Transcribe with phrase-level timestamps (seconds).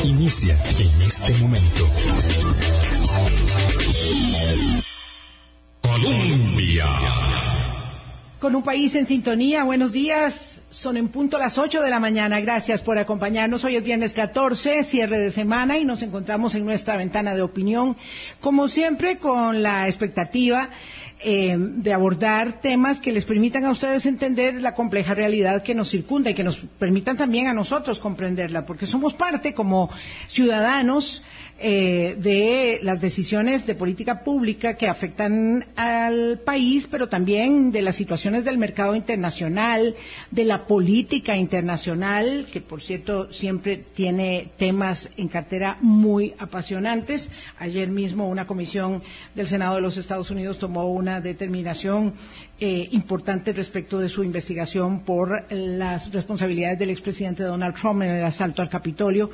[0.00, 1.88] Inicia en este momento.
[5.80, 6.86] Colombia.
[8.40, 10.51] Con un país en sintonía, buenos días.
[10.72, 12.40] Son en punto las 8 de la mañana.
[12.40, 13.62] Gracias por acompañarnos.
[13.62, 17.94] Hoy es viernes 14, cierre de semana, y nos encontramos en nuestra ventana de opinión,
[18.40, 20.70] como siempre, con la expectativa
[21.20, 25.90] eh, de abordar temas que les permitan a ustedes entender la compleja realidad que nos
[25.90, 29.90] circunda y que nos permitan también a nosotros comprenderla, porque somos parte como
[30.26, 31.22] ciudadanos
[31.64, 37.94] eh, de las decisiones de política pública que afectan al país, pero también de las
[37.94, 39.94] situaciones del mercado internacional,
[40.32, 47.30] de la política internacional, que por cierto siempre tiene temas en cartera muy apasionantes.
[47.60, 49.00] Ayer mismo una comisión
[49.36, 52.14] del Senado de los Estados Unidos tomó una determinación
[52.58, 58.24] eh, importante respecto de su investigación por las responsabilidades del expresidente Donald Trump en el
[58.24, 59.30] asalto al Capitolio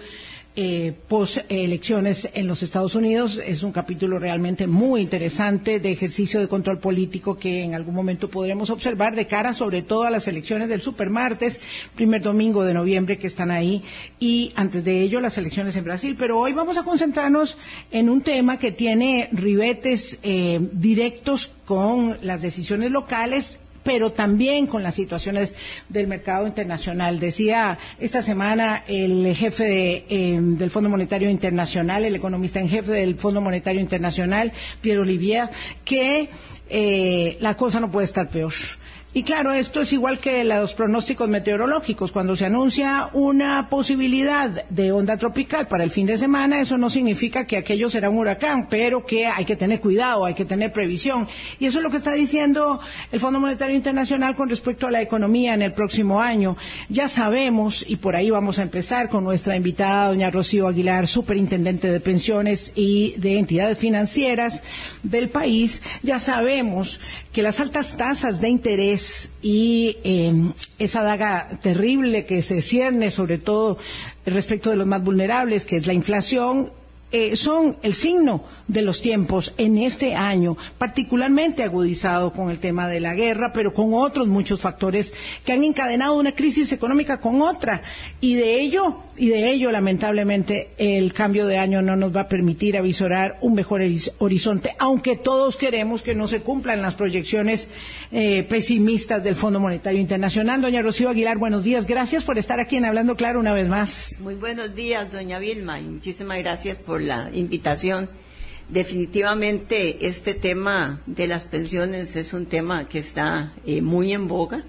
[0.56, 3.40] eh, post-elecciones en los Estados Unidos.
[3.44, 8.28] Es un capítulo realmente muy interesante de ejercicio de control político que en algún momento
[8.28, 11.60] podremos observar de cara sobre todo a las elecciones del supermartes,
[11.94, 13.82] primer domingo de noviembre que están ahí,
[14.18, 16.16] y antes de ello las elecciones en Brasil.
[16.18, 17.56] Pero hoy vamos a concentrarnos
[17.90, 24.82] en un tema que tiene ribetes eh, directos con las decisiones locales pero también con
[24.82, 25.54] las situaciones
[25.88, 27.18] del mercado internacional.
[27.18, 33.14] Decía esta semana el jefe em, del Fondo Monetario Internacional, el economista en jefe del
[33.14, 35.48] Fondo Monetario Internacional, Pierre Olivier,
[35.86, 36.28] que
[36.68, 38.52] eh, la cosa no puede estar peor.
[39.14, 42.12] Y claro, esto es igual que los pronósticos meteorológicos.
[42.12, 46.90] Cuando se anuncia una posibilidad de onda tropical para el fin de semana, eso no
[46.90, 50.72] significa que aquello será un huracán, pero que hay que tener cuidado, hay que tener
[50.72, 51.26] previsión.
[51.58, 55.00] Y eso es lo que está diciendo el Fondo Monetario Internacional con respecto a la
[55.00, 56.58] economía en el próximo año.
[56.90, 61.90] Ya sabemos, y por ahí vamos a empezar con nuestra invitada, doña Rocío Aguilar, superintendente
[61.90, 64.62] de pensiones y de entidades financieras
[65.02, 67.00] del país, ya sabemos
[67.32, 68.97] que las altas tasas de interés
[69.42, 73.78] y em, esa daga terrible que se cierne sobre todo
[74.26, 76.72] respecto de los más vulnerables, que es la inflación,
[77.10, 82.86] eh, son el signo de los tiempos en este año, particularmente agudizado con el tema
[82.86, 87.40] de la guerra, pero con otros muchos factores que han encadenado una crisis económica con
[87.40, 87.80] otra.
[88.20, 92.28] Y de ello, y de ello, lamentablemente, el cambio de año no nos va a
[92.28, 93.82] permitir avisorar un mejor
[94.18, 97.68] horizonte, aunque todos queremos que no se cumplan las proyecciones
[98.12, 100.62] eh, pesimistas del Fondo Monetario Internacional.
[100.62, 101.86] Doña Rocío Aguilar, buenos días.
[101.86, 104.16] Gracias por estar aquí en Hablando Claro una vez más.
[104.20, 108.08] Muy buenos días, doña Vilma, y muchísimas gracias por la invitación.
[108.68, 114.64] Definitivamente este tema de las pensiones es un tema que está eh, muy en boga,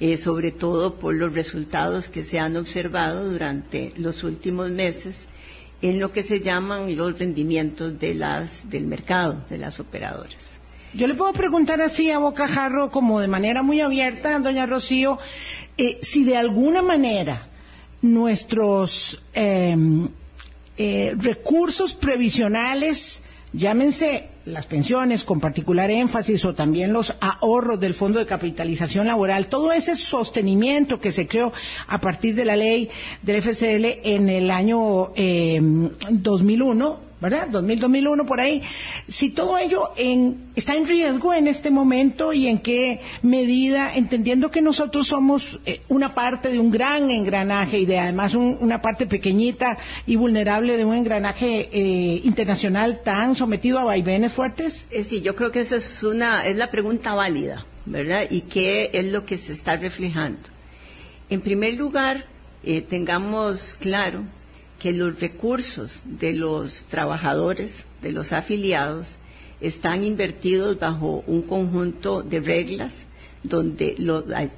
[0.00, 5.26] eh, sobre todo por los resultados que se han observado durante los últimos meses
[5.82, 10.60] en lo que se llaman los rendimientos de las, del mercado, de las operadoras.
[10.94, 15.18] Yo le puedo preguntar así a bocajarro, como de manera muy abierta, doña Rocío,
[15.76, 17.48] eh, si de alguna manera
[18.00, 19.76] nuestros eh,
[21.16, 23.22] recursos previsionales,
[23.52, 29.48] llámense las pensiones con particular énfasis o también los ahorros del Fondo de Capitalización Laboral,
[29.48, 31.52] todo ese sostenimiento que se creó
[31.86, 32.90] a partir de la ley
[33.22, 35.60] del FCL en el año eh,
[36.10, 37.48] 2001 ¿verdad?
[37.48, 38.62] 2000, 2001 por ahí.
[39.08, 39.90] Si todo ello
[40.54, 45.80] está en riesgo en este momento y en qué medida, entendiendo que nosotros somos eh,
[45.88, 50.84] una parte de un gran engranaje y de además una parte pequeñita y vulnerable de
[50.84, 54.86] un engranaje eh, internacional tan sometido a vaivenes fuertes.
[54.90, 58.26] Eh, sí, yo creo que esa es una es la pregunta válida, ¿verdad?
[58.30, 60.38] Y qué es lo que se está reflejando.
[61.30, 62.26] En primer lugar,
[62.88, 64.24] tengamos claro
[64.78, 69.16] que los recursos de los trabajadores, de los afiliados,
[69.60, 73.06] están invertidos bajo un conjunto de reglas
[73.42, 73.96] donde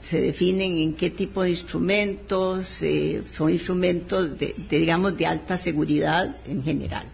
[0.00, 6.36] se definen en qué tipo de instrumentos, eh, son instrumentos de, digamos, de alta seguridad
[6.46, 7.06] en general.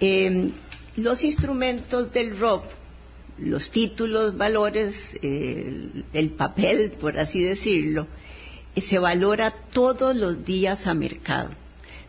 [0.00, 0.50] Em,
[0.96, 2.64] los instrumentos del ROP,
[3.38, 8.06] los títulos, valores, el papel, por así decirlo,
[8.76, 11.50] se valora todos los días a mercado.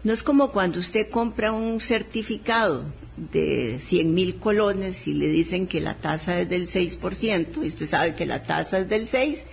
[0.04, 2.86] No es como cuando usted compra un certificado
[3.18, 7.86] de 100 mil colones y le dicen que la tasa es del 6%, y usted
[7.86, 9.46] sabe que la tasa es del 6%,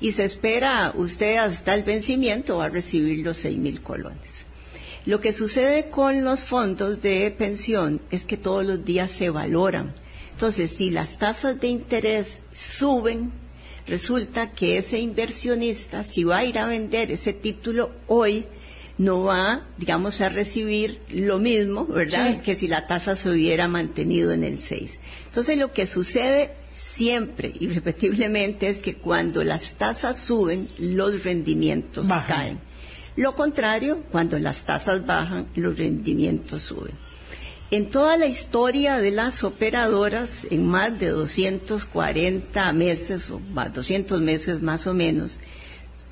[0.00, 4.46] y se espera usted hasta el vencimiento va a recibir los 6 mil colones.
[5.06, 9.94] Lo que sucede con los fondos de pensión es que todos los días se valoran.
[10.32, 13.30] Entonces, si las tasas de interés suben,
[13.86, 18.46] resulta que ese inversionista, si va a ir a vender ese título hoy,
[18.96, 24.32] no va, digamos, a recibir lo mismo, ¿verdad?, que si la tasa se hubiera mantenido
[24.32, 25.00] en el 6.
[25.26, 32.06] Entonces, lo que sucede siempre y repetiblemente es que cuando las tasas suben, los rendimientos
[32.26, 32.60] caen.
[33.16, 36.94] Lo contrario, cuando las tasas bajan, los rendimientos suben.
[37.70, 44.62] En toda la historia de las operadoras, en más de 240 meses o 200 meses
[44.62, 45.40] más o menos,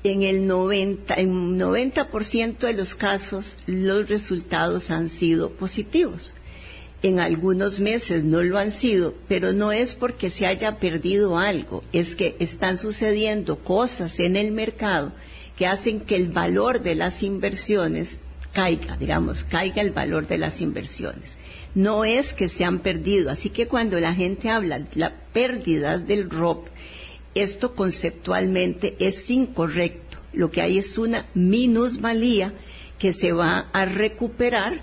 [0.03, 6.33] en el 90, en 90% de los casos los resultados han sido positivos.
[7.01, 11.83] En algunos meses no lo han sido, pero no es porque se haya perdido algo,
[11.91, 15.11] es que están sucediendo cosas en el mercado
[15.57, 18.19] que hacen que el valor de las inversiones
[18.53, 21.37] caiga, digamos, caiga el valor de las inversiones.
[21.75, 25.97] No es que se han perdido, así que cuando la gente habla de la pérdida
[25.97, 26.67] del ROP,
[27.35, 30.17] esto conceptualmente es incorrecto.
[30.33, 32.53] Lo que hay es una minusvalía
[32.97, 34.81] que se va a recuperar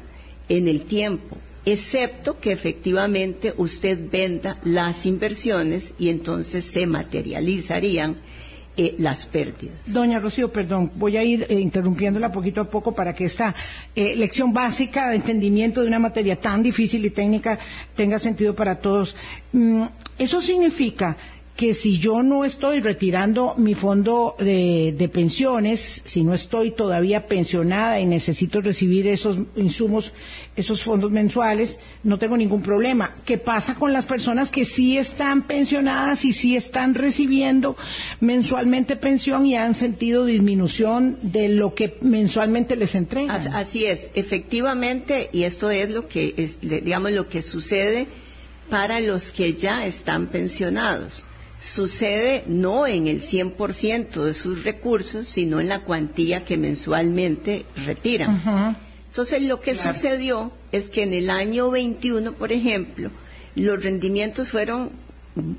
[0.48, 8.16] en el tiempo, excepto que efectivamente usted venda las inversiones y entonces se materializarían
[8.76, 9.76] eh, las pérdidas.
[9.86, 13.54] Doña Rocío, perdón, voy a ir eh, interrumpiéndola poquito a poco para que esta
[13.94, 17.58] eh, lección básica de entendimiento de una materia tan difícil y técnica
[17.96, 19.16] tenga sentido para todos.
[19.52, 19.84] Mm,
[20.18, 21.16] eso significa
[21.60, 28.00] que si yo no estoy retirando mi fondo de, pensiones, si no estoy todavía pensionada
[28.00, 30.14] y necesito recibir esos insumos,
[30.56, 33.14] esos fondos mensuales, no tengo ningún problema.
[33.26, 37.76] ¿Qué pasa con las personas que sí están pensionadas y sí están recibiendo
[38.20, 43.52] mensualmente pensión y han sentido disminución de lo que mensualmente les entregan?
[43.52, 46.32] Así es, efectivamente, y esto es lo que
[46.82, 48.06] digamos lo que sucede
[48.70, 51.26] para los que ya están pensionados
[51.60, 58.76] sucede no en el 100% de sus recursos, sino en la cuantía que mensualmente retiran.
[59.06, 63.10] Entonces, lo que sucedió es que en el año 21, por ejemplo,
[63.54, 64.90] los rendimientos fueron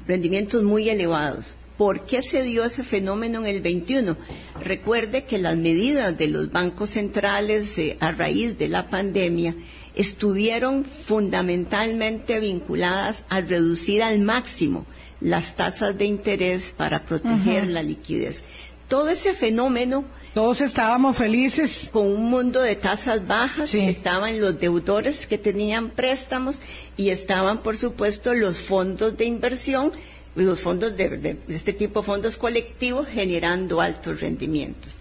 [0.07, 1.55] rendimientos muy elevados.
[1.77, 4.15] ¿Por qué se dio ese fenómeno en el 21?
[4.61, 9.55] Recuerde que las medidas de los bancos centrales eh, a raíz de la pandemia
[9.95, 14.85] estuvieron fundamentalmente vinculadas a reducir al máximo
[15.21, 18.43] las tasas de interés para proteger la liquidez.
[18.87, 20.03] Todo ese fenómeno
[20.33, 21.89] todos estábamos felices.
[21.91, 26.61] Con un mundo de tasas bajas, estaban los deudores que tenían préstamos
[26.95, 29.91] y estaban, por supuesto, los fondos de inversión,
[30.35, 34.99] los fondos de, de, este tipo, fondos colectivos, generando altos rendimientos.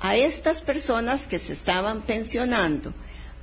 [0.00, 2.92] A estas personas que se estaban pensionando,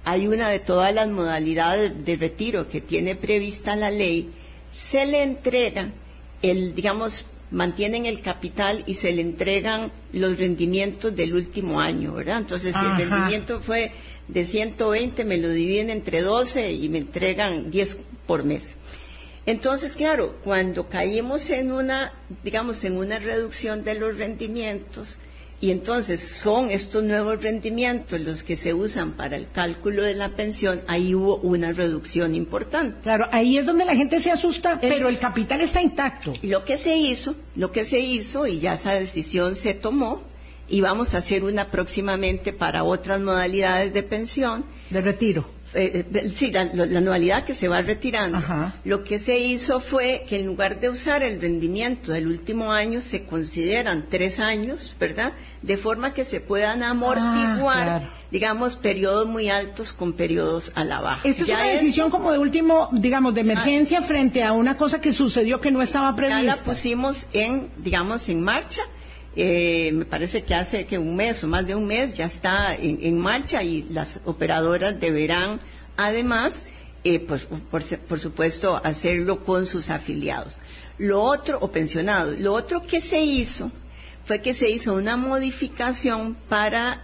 [0.03, 4.29] hay una de todas las modalidades de retiro que tiene prevista la ley,
[4.73, 5.93] se le entrega
[6.41, 12.37] el, digamos, mantienen el capital y se le entregan los rendimientos del último año, ¿verdad?
[12.37, 13.91] Entonces, si el rendimiento fue
[14.27, 17.97] de 120, me lo dividen entre 12 y me entregan 10
[18.27, 18.77] por mes.
[19.45, 22.13] Entonces, claro, cuando caímos en una,
[22.43, 25.17] digamos, en una reducción de los rendimientos,
[25.61, 30.29] y entonces son estos nuevos rendimientos los que se usan para el cálculo de la
[30.29, 32.97] pensión, ahí hubo una reducción importante.
[33.03, 36.33] Claro, ahí es donde la gente se asusta, pero el capital está intacto.
[36.43, 40.23] Lo que se hizo, lo que se hizo, y ya esa decisión se tomó,
[40.69, 44.65] y vamos a hacer una próximamente para otras modalidades de pensión.
[44.89, 48.39] De retiro eh, eh, sí, la, anualidad que se va retirando,
[48.83, 53.01] lo que se hizo fue que en lugar de usar el rendimiento del último año,
[53.01, 55.33] se consideran tres años, ¿verdad?
[55.61, 61.01] De forma que se puedan amortiguar, ah, digamos, periodos muy altos con periodos a la
[61.01, 61.21] baja.
[61.23, 65.13] Esta es una decisión como de último, digamos, de emergencia frente a una cosa que
[65.13, 66.41] sucedió que no estaba prevista.
[66.41, 68.81] Ya la pusimos en, digamos, en marcha
[69.35, 72.75] eh, me parece que hace que un mes o más de un mes ya está
[72.75, 75.59] en, marcha y las operadoras deberán
[75.97, 76.65] además,
[77.03, 80.59] eh, pues, por, supuesto, hacerlo con sus afiliados.
[80.97, 83.71] Lo otro, o pensionados, lo otro que se hizo
[84.25, 87.03] fue que se hizo una modificación para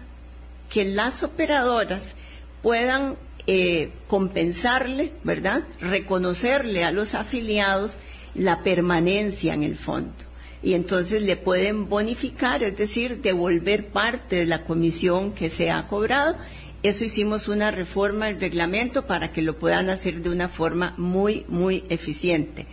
[0.70, 2.16] que las operadoras
[2.62, 3.18] puedan
[3.48, 5.64] eh, compensarle, ¿verdad?
[5.80, 8.00] Reconocerle a los afiliados
[8.34, 10.25] la permanencia en el fondo
[10.66, 15.88] y entonces le pueden bonificar, es decir, devolver parte de la comisión que se ha
[15.88, 16.36] cobrado.
[16.82, 21.46] Eso hicimos una reforma al reglamento para que lo puedan hacer de una forma muy,
[21.50, 22.66] muy eficiente.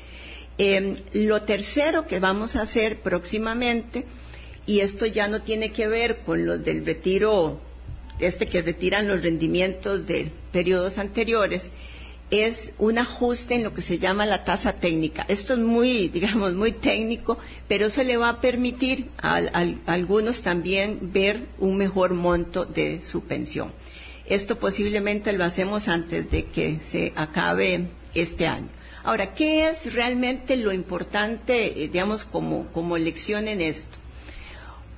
[0.57, 4.07] Em, lo tercero que vamos a hacer próximamente,
[4.65, 7.61] y esto ya no tiene que ver con los del retiro,
[8.21, 11.71] este que retiran los rendimientos de periodos anteriores,
[12.33, 15.27] es un ajuste en lo que se llama la tasa técnica.
[15.29, 19.37] Esto es muy, digamos, muy técnico, pero eso le va a permitir a,
[19.87, 23.71] algunos también ver un mejor monto de su pensión.
[24.27, 28.69] Esto posiblemente lo hacemos antes de que se acabe este año.
[29.05, 33.99] Ahora, ¿qué es realmente lo importante, eh, digamos, como, como lección en esto?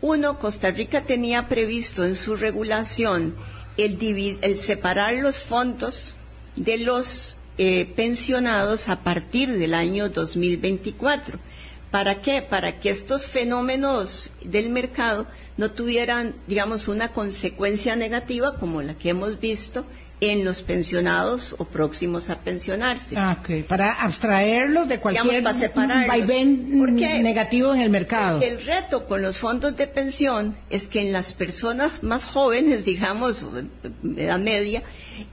[0.00, 3.34] Uno, Costa Rica tenía previsto en su regulación
[3.76, 6.14] el, separar los fondos
[6.56, 11.38] de los eh, pensionados a partir del año 2024.
[11.90, 12.42] ¿Para qué?
[12.42, 19.10] Para que estos fenómenos del mercado no tuvieran, digamos, una consecuencia negativa como la que
[19.10, 19.84] hemos visto
[20.30, 23.16] en los pensionados o próximos a pensionarse.
[23.16, 23.38] Ah,
[23.68, 26.68] Para abstraerlos de cualquier vaivén
[27.22, 28.40] negativo en el mercado.
[28.40, 33.44] El reto con los fondos de pensión es que en las personas más jóvenes, digamos,
[34.02, 34.82] de edad media,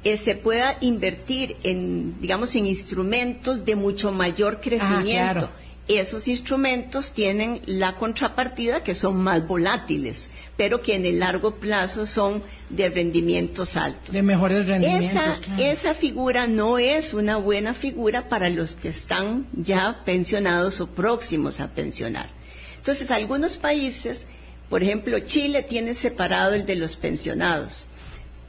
[0.04, 5.50] eh, se pueda invertir en, digamos, en instrumentos de mucho mayor ah, crecimiento
[5.88, 12.06] esos instrumentos tienen la contrapartida que son más volátiles, pero que en el largo plazo
[12.06, 14.14] son de rendimientos altos.
[14.14, 15.40] De mejores rendimientos.
[15.60, 21.60] Esa, figura no es una buena figura para los que están ya pensionados o próximos
[21.60, 22.30] a pensionar.
[22.78, 24.26] Entonces, algunos países,
[24.70, 27.86] por ejemplo, Chile tiene separado el de los pensionados.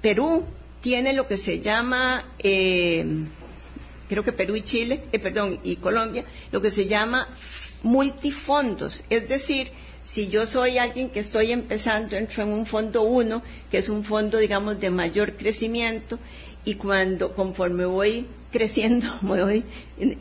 [0.00, 0.44] Perú
[0.80, 3.04] tiene lo que se llama eh,
[4.12, 7.28] creo que Perú y Chile, eh, perdón, y Colombia, lo que se llama
[7.82, 9.02] multifondos.
[9.08, 9.70] Es decir,
[10.04, 14.04] si yo soy alguien que estoy empezando, entro en un fondo 1, que es un
[14.04, 16.18] fondo, digamos, de mayor crecimiento,
[16.62, 19.64] y cuando, conforme voy creciendo, voy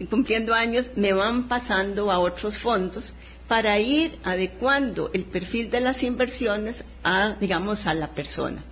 [0.09, 3.13] cumpliendo años, me van pasando a otros fondos
[3.49, 8.63] para ir adecuando el perfil de las inversiones a, digamos, a la persona.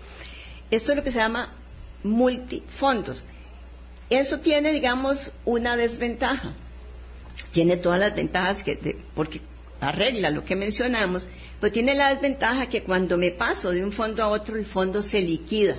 [0.72, 1.54] Esto es lo que se llama
[2.04, 3.26] multifondos.
[4.10, 6.54] Eso tiene, digamos, una desventaja.
[7.52, 9.42] Tiene todas las ventajas que, porque
[9.80, 11.28] arregla lo que mencionamos,
[11.60, 15.02] pero tiene la desventaja que cuando me paso de un fondo a otro, el fondo
[15.02, 15.78] se liquida.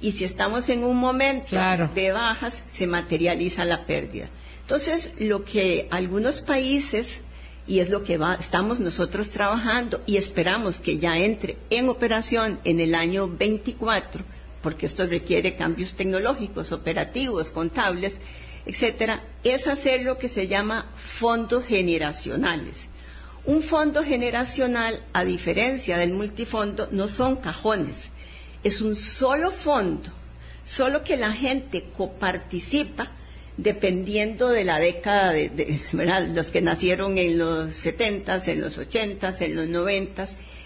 [0.00, 1.56] Y si estamos en un momento
[1.94, 4.28] de bajas, se materializa la pérdida.
[4.62, 7.20] Entonces, lo que algunos países,
[7.66, 12.80] y es lo que estamos nosotros trabajando y esperamos que ya entre en operación en
[12.80, 14.24] el año 24,
[14.62, 18.18] porque esto requiere cambios tecnológicos, operativos, contables,
[18.66, 22.88] etcétera, es hacer lo que se llama fondos generacionales.
[23.46, 28.10] Un fondo generacional, a diferencia del multifondo, no son cajones,
[28.62, 30.10] es un solo fondo,
[30.64, 33.12] solo que la gente coparticipa
[33.56, 35.80] dependiendo de la década de,
[36.34, 40.24] los que nacieron en los 70 en los 80 en los 90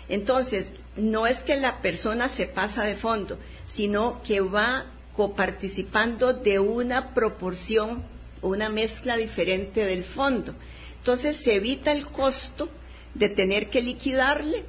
[0.08, 4.86] entonces, no es que la persona se pasa de fondo, sino que va
[5.16, 8.02] coparticipando de una proporción,
[8.42, 10.54] una mezcla diferente del fondo.
[10.98, 12.68] Entonces se evita el costo
[13.14, 14.64] de tener que liquidarle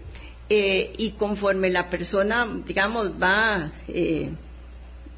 [0.50, 4.30] eh, y conforme la persona, digamos, va eh,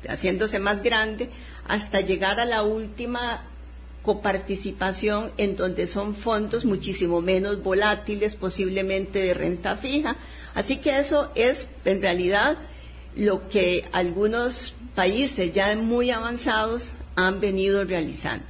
[0.07, 1.29] haciéndose más grande
[1.67, 3.43] hasta llegar a la última
[4.07, 10.15] coparticipación en donde son fondos muchísimo menos volátiles, posiblemente de renta fija.
[10.55, 12.57] Así que eso es en realidad
[13.17, 18.45] lo que algunos países ya muy avanzados han venido realizando.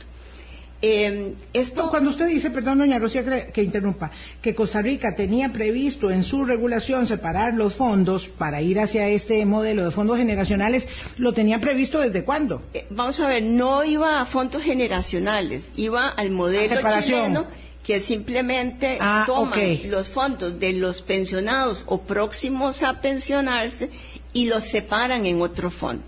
[0.81, 1.89] Eh, esto...
[1.89, 6.45] Cuando usted dice, perdón, doña Rocía, que, interrumpa, que Costa Rica tenía previsto en su
[6.45, 11.99] regulación separar los fondos para ir hacia este modelo de fondos generacionales, ¿lo tenía previsto
[11.99, 12.61] desde cuándo?
[12.73, 17.47] Eh, vamos a ver, no iba a fondos generacionales, iba al modelo chileno
[17.87, 19.55] que simplemente ah, toma
[19.85, 23.89] los fondos de los pensionados o próximos a pensionarse
[24.33, 26.03] y los separan en otro fondo.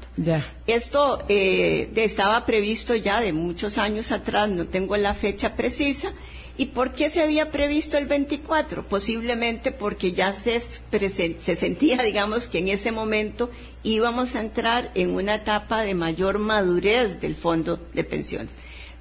[0.68, 6.14] Esto eh, estaba previsto ya de muchos años atrás, no tengo la fecha precisa.
[6.58, 8.86] ¿Y por qué se había previsto el 24?
[8.90, 13.50] Posiblemente porque ya se, se sentía, digamos, que en ese momento
[13.82, 18.52] íbamos a entrar en una etapa de mayor madurez del fondo de pensiones.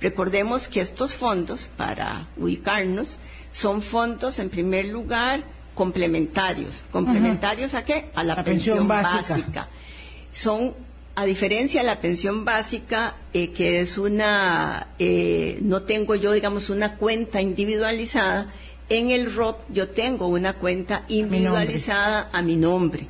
[0.00, 3.18] Recordemos que estos fondos, para ubicarnos,
[3.50, 5.42] son fondos, en primer lugar,
[5.78, 6.82] complementarios.
[6.90, 8.10] ¿Complementarios a qué?
[8.16, 9.68] A la, pensión, básica.
[10.32, 10.74] Son,
[11.14, 16.68] a diferencia de la pensión básica, eh, que es una, eh, no tengo yo, digamos,
[16.68, 18.52] una cuenta individualizada,
[18.88, 23.06] en el ROP yo tengo una cuenta individualizada a mi nombre.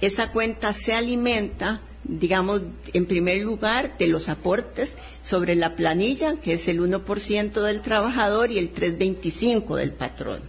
[0.00, 2.62] Esa cuenta se alimenta digamos,
[2.94, 8.50] en primer lugar, de los aportes sobre la planilla, que es el 1% del trabajador
[8.50, 10.40] y el 3,25% del patrón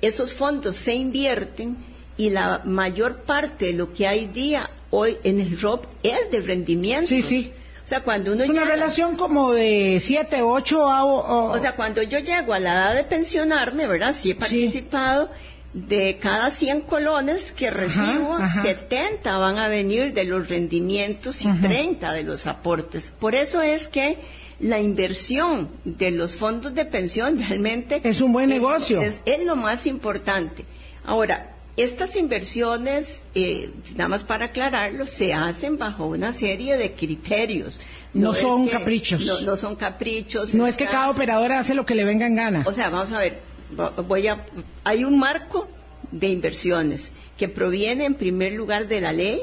[0.00, 1.76] esos fondos se invierten
[2.16, 6.40] y la mayor parte de lo que hay día hoy en el ROP es de
[6.40, 7.06] rendimiento.
[7.08, 7.52] Sí, sí.
[7.84, 11.04] O sea, cuando uno Una llega- relación como de 7, 8 a...
[11.04, 14.14] o- O sea, cuando yo llego a la edad de pensionarme, ¿verdad?
[14.14, 15.30] Sí he participado.
[15.74, 18.62] De cada 100 colones que recibo, ajá.
[18.62, 23.12] 70 van a venir de los rendimientos y 30 de los aportes.
[23.20, 24.18] Por eso es que
[24.60, 29.02] la inversión de los fondos de pensión realmente Es un buen negocio.
[29.02, 30.64] Es, es lo más importante.
[31.04, 37.80] Ahora, estas inversiones, eh, nada más para aclararlo, se hacen bajo una serie de criterios.
[38.14, 39.24] No son que- caprichos.
[39.24, 40.54] No, no son caprichos.
[40.56, 42.64] no es que cada operadora hace lo que le venga en gana.
[42.66, 43.38] o sea, vamos a ver,
[43.76, 44.44] vo- voy a,
[44.82, 45.68] hay un marco
[46.10, 49.38] de inversiones que proviene en primer lugar de la ley,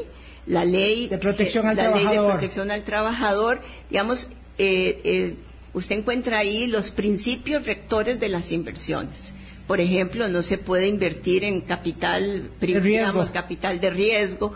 [0.45, 2.31] la ley De protección eh, al la ley de trabajador.
[2.31, 5.35] protección al trabajador, digamos, eh, eh,
[5.73, 9.31] usted encuentra ahí los principios rectores de las inversiones.
[9.67, 14.53] Por ejemplo, no se puede invertir en capital, digamos, capital de riesgo.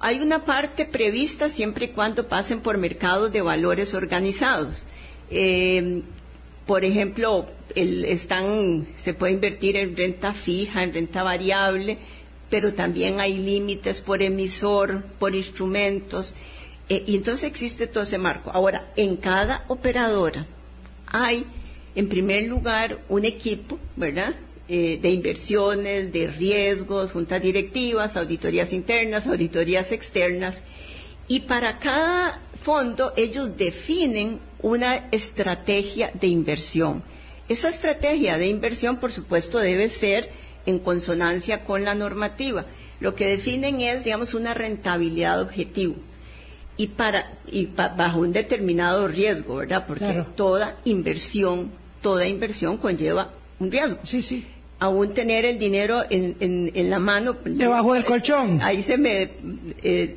[0.00, 4.84] Hay una parte prevista siempre y cuando pasen por mercados de valores organizados.
[5.30, 6.02] Eh,
[6.66, 11.98] por ejemplo, el- están, se puede invertir en renta fija, en renta variable,
[12.50, 16.34] pero también hay límites por emisor, por instrumentos,
[16.90, 18.50] eh, y entonces existe todo ese marco.
[18.50, 20.46] Ahora, en cada operadora
[21.06, 21.46] hay,
[21.94, 24.34] en primer lugar, un equipo, ¿verdad?
[24.68, 30.64] Eh, de inversiones, de riesgos, juntas directivas, auditorías internas, auditorías externas,
[31.28, 37.04] y para cada fondo ellos definen una estrategia de inversión.
[37.48, 40.30] Esa estrategia de inversión, por supuesto, debe ser
[40.66, 42.66] en consonancia con la normativa.
[42.98, 46.09] Lo que definen es, digamos, una rentabilidad objetivo
[46.82, 49.84] y para y ba- bajo un determinado riesgo, ¿verdad?
[49.86, 50.26] Porque Claro.
[50.34, 51.70] toda inversión,
[52.00, 53.98] toda inversión conlleva un riesgo.
[54.04, 54.46] Sí, sí.
[54.78, 58.60] Aún tener el dinero en, en- en la mano Debajo del colchón.
[58.62, 59.30] ahí se me
[59.82, 60.16] eh,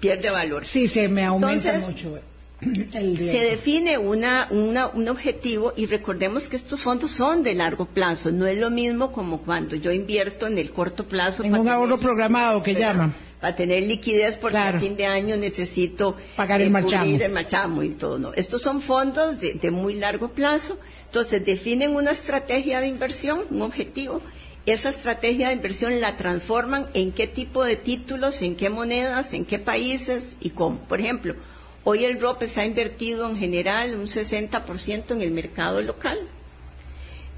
[0.00, 0.64] pierde valor.
[0.64, 2.22] Sí, se me aumenta Entonces, mucho eh,
[2.92, 8.30] Se define una, una- un objetivo y recordemos que estos fondos son de largo plazo.
[8.30, 11.42] No es lo mismo como cuando yo invierto en el corto plazo.
[11.42, 12.88] En un ahorro programado que ¿verdad?
[12.92, 13.14] llaman.
[13.40, 14.76] Para tener liquidez porque Claro.
[14.76, 17.16] a fin de año necesito Pagar el eh, marchamo.
[17.16, 18.18] el marchamo y todo.
[18.18, 18.34] ¿no?
[18.34, 20.78] Estos son fondos de, de muy largo plazo.
[21.06, 24.20] Entonces definen una estrategia de inversión, un objetivo.
[24.66, 29.46] Esa estrategia de inversión la transforman en qué tipo de títulos, en qué monedas, en
[29.46, 30.78] qué países y cómo.
[30.80, 31.34] Por ejemplo,
[31.84, 36.18] hoy el ROP está invertido en general un 60% en el mercado local.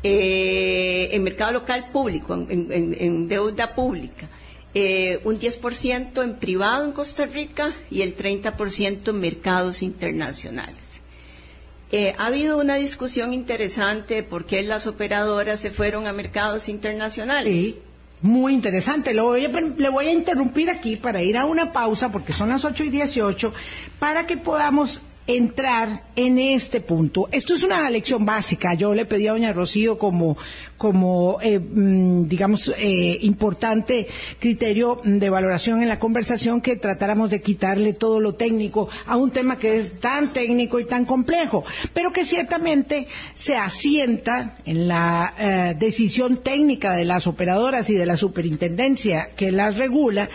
[0.04, 4.28] Eh, en mercado local público, en, deuda pública,
[4.74, 11.00] eh, un 10% en privado en Costa Rica y el 30% en mercados internacionales.
[11.92, 16.68] Eh, ha habido una discusión interesante de por qué las operadoras se fueron a mercados
[16.68, 17.52] internacionales.
[17.52, 17.78] Sí,
[18.22, 19.12] muy interesante.
[19.14, 22.48] Lo voy a- le voy a interrumpir aquí para ir a una pausa porque son
[22.48, 23.52] las 8 y 18
[23.98, 27.28] para que podamos entrar en este punto.
[27.30, 28.74] Esto es una lección básica.
[28.74, 30.36] Yo le pedí a doña Rocío como,
[30.76, 34.08] como eh, mm, digamos, eh, importante
[34.40, 39.30] criterio de valoración en la conversación que tratáramos de quitarle todo lo técnico a un
[39.30, 45.34] tema que es tan técnico y tan complejo, pero que ciertamente se asienta en la
[45.38, 50.28] eh, decisión técnica de las operadoras y de la superintendencia que las regula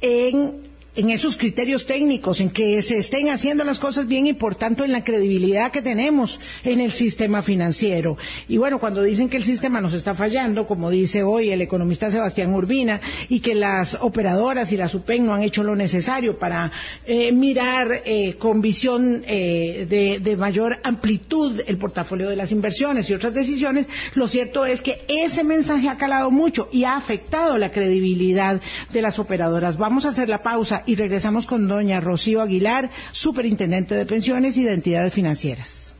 [0.00, 0.65] en
[0.96, 4.84] en esos criterios técnicos, en que se estén haciendo las cosas bien y por tanto
[4.84, 8.16] en la credibilidad que tenemos en el sistema financiero.
[8.48, 12.10] Y bueno, cuando dicen que el sistema nos está fallando, como dice hoy el economista
[12.10, 16.72] Sebastián Urbina, y que las operadoras y la SUPEN no han hecho lo necesario para
[17.06, 23.10] eh, mirar eh, con visión eh, de, de mayor amplitud el portafolio de las inversiones
[23.10, 27.58] y otras decisiones, lo cierto es que ese mensaje ha calado mucho y ha afectado
[27.58, 28.60] la credibilidad
[28.92, 29.76] de las operadoras.
[29.76, 34.64] Vamos a hacer la pausa y regresamos con doña Rocío Aguilar, superintendente de pensiones y
[34.64, 35.94] de entidades financieras.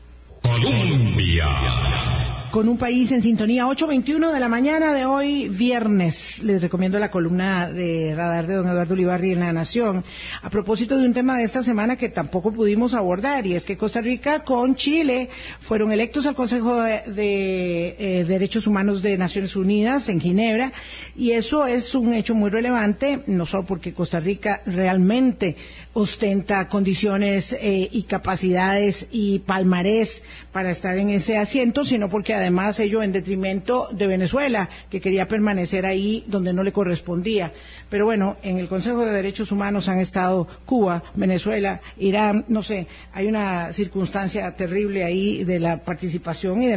[2.51, 6.41] Con un país en sintonía, 8.21 de la mañana de hoy, viernes.
[6.41, 10.05] Les recomiendo la columna de radar de don Eduardo Ulibarri en La Nación.
[10.41, 13.75] A propósito de un tema de esta semana que tampoco pudimos abordar, y es que
[13.75, 15.29] Costa Rica con Chile
[15.59, 20.71] fueron electos al Consejo de, eh, Derechos Humanos de Naciones Unidas en Ginebra,
[21.17, 25.57] y eso es un hecho muy relevante, no solo porque Costa Rica realmente
[25.91, 30.23] ostenta condiciones eh, y capacidades y palmarés
[30.57, 35.27] para estar en ese asiento, sino porque además ello en detrimento de Venezuela, que quería
[35.27, 37.53] permanecer ahí donde no le correspondía.
[37.91, 42.87] Pero bueno, en el Consejo de Derechos Humanos han estado Cuba, Venezuela, Irán, no sé,
[43.13, 46.67] hay una circunstancia terrible ahí de la participación y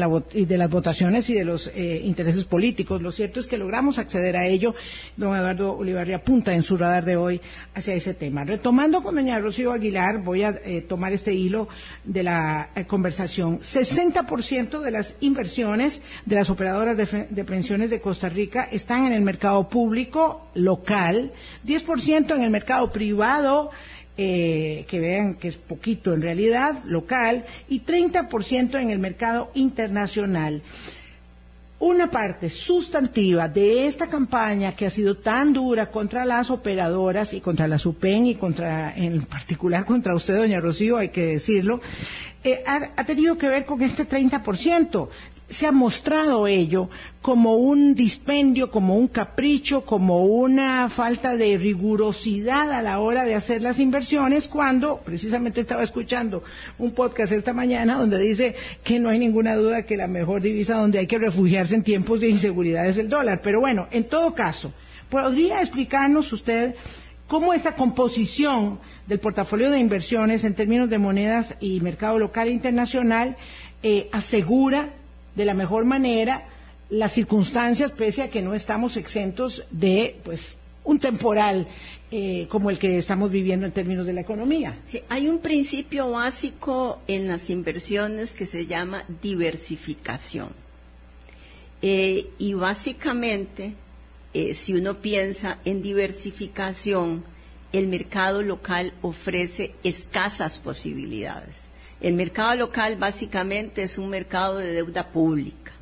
[0.45, 3.01] de, las votaciones y de los eh, intereses políticos.
[3.01, 4.75] Lo cierto es que logramos acceder a ello.
[5.17, 7.41] Don Eduardo Olivarri apunta en su radar de hoy
[7.75, 8.45] hacia ese tema.
[8.45, 11.67] Retomando con doña Rocío Aguilar, voy a eh, tomar este hilo
[12.05, 13.61] de la eh, conversación.
[13.75, 19.23] 60% de las inversiones de las operadoras de, pensiones de Costa Rica están en el
[19.23, 21.33] mercado público local,
[21.67, 23.71] 10% en el mercado privado,
[24.17, 30.63] eh, que vean que es poquito en realidad, local, y 30% en el mercado internacional
[31.81, 37.41] una parte sustantiva de esta campaña que ha sido tan dura contra las operadoras y
[37.41, 41.81] contra la SUPEN y contra, en particular contra usted, doña Rocío, hay que decirlo,
[42.45, 45.09] eh, ha, tenido que ver con este 30%
[45.51, 46.89] se ha mostrado ello
[47.21, 53.35] como un dispendio, como un capricho, como una falta de rigurosidad a la hora de
[53.35, 56.45] hacer las inversiones, cuando precisamente estaba escuchando
[56.79, 60.77] un podcast esta mañana donde dice que no hay ninguna duda que la mejor divisa
[60.77, 63.41] donde hay que refugiarse en tiempos de inseguridad es el dólar.
[63.43, 64.73] Pero bueno, en todo caso,
[65.11, 66.77] ¿podría explicarnos usted
[67.27, 72.53] cómo esta composición del portafolio de inversiones en términos de monedas y mercado local e
[72.53, 73.37] internacional
[73.83, 74.91] eh, asegura
[75.41, 76.45] de la mejor manera
[76.91, 81.67] las circunstancias, pese a que no estamos exentos de, pues, un temporal
[82.11, 84.79] eh, como el que estamos viviendo en términos de la economía.
[85.09, 90.51] Hay un principio básico en las inversiones que se llama diversificación.
[91.81, 93.73] Eh, y básicamente,
[94.35, 97.25] eh, si uno piensa en diversificación,
[97.73, 101.70] el mercado local ofrece escasas posibilidades.
[102.01, 105.73] El mercado local básicamente es un mercado de deuda pública.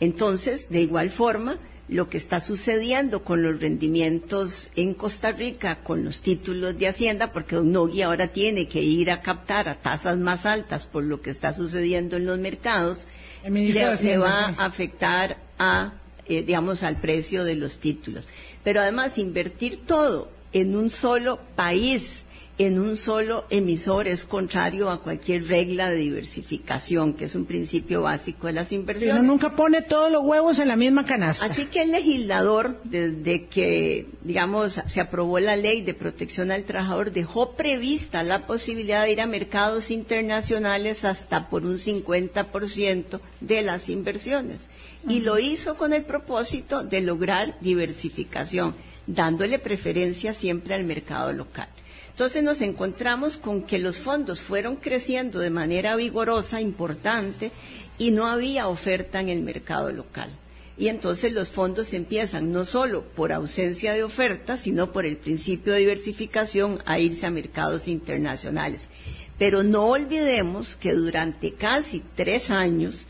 [0.00, 6.04] Entonces, de igual forma, lo que está sucediendo con los rendimientos en Costa Rica, con
[6.04, 10.16] los títulos de Hacienda, porque Don Nogui ahora tiene que ir a captar a tasas
[10.16, 13.06] más altas por lo que está sucediendo en los mercados,
[13.44, 15.94] le, va a afectar a,
[16.26, 18.28] eh, digamos, al precio de los títulos.
[18.62, 22.22] Pero además, invertir todo en un solo país
[22.56, 28.02] en un solo emisor es contrario a cualquier regla de diversificación, que es un principio
[28.02, 29.16] básico de las inversiones.
[29.16, 31.46] Pero nunca pone todos los huevos en la misma canasta.
[31.46, 37.10] Así que el legislador, desde que, digamos, se aprobó la ley de protección al trabajador,
[37.10, 43.88] dejó prevista la posibilidad de ir a mercados internacionales hasta por un 50% de las
[43.88, 44.60] inversiones.
[45.08, 48.74] Y lo hizo con el propósito de lograr diversificación,
[49.08, 51.68] dándole preferencia siempre al mercado local.
[52.14, 57.50] Entonces nos encontramos con que los fondos fueron creciendo de manera vigorosa, importante,
[57.98, 60.30] y no había oferta en el mercado local.
[60.78, 65.72] Y entonces los fondos empiezan no solo por ausencia de oferta, sino por el principio
[65.72, 68.88] de diversificación a irse a mercados internacionales.
[69.36, 73.08] Pero no olvidemos que durante casi tres años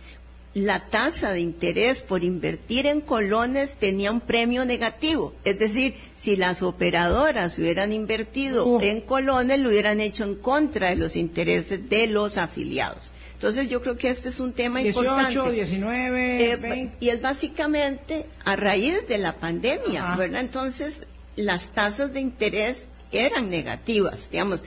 [0.55, 5.35] la tasa de interés por invertir en colones tenía un premio negativo.
[5.45, 10.97] Es decir, si las operadoras hubieran invertido en colones, lo hubieran hecho en contra de
[10.97, 13.11] los intereses de los afiliados.
[13.33, 15.51] Entonces yo creo que este es un tema 18, importante.
[15.51, 16.73] 19, 20.
[16.73, 20.41] Eh, y es básicamente a raíz de la pandemia, ¿verdad?
[20.41, 21.03] Entonces
[21.35, 24.65] las tasas de interés eran negativas, digamos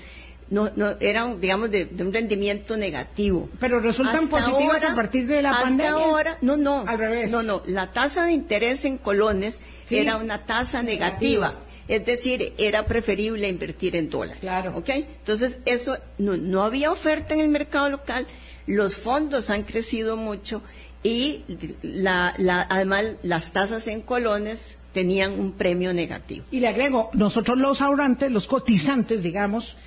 [0.50, 3.50] no, no eran, digamos, de, un rendimiento negativo.
[3.60, 5.92] Pero resultan positivas a partir de la hasta pandemia.
[5.92, 6.86] ahora, no, no.
[6.88, 7.32] Al revés.
[7.32, 7.62] No, no.
[7.66, 11.56] La tasa de interés en colones era una tasa negativa.
[11.88, 14.42] Es decir, era preferible invertir en dólares.
[14.42, 14.74] Claro.
[14.76, 14.90] ¿Ok?
[14.90, 18.28] Entonces, eso, no, no había oferta en el mercado local.
[18.66, 20.62] Los fondos han crecido mucho
[21.02, 21.44] y
[21.82, 26.46] la, la, además las tasas en colones tenían un premio negativo.
[26.52, 29.78] Y le agrego, nosotros los ahorrantes, los cotizantes, digamos,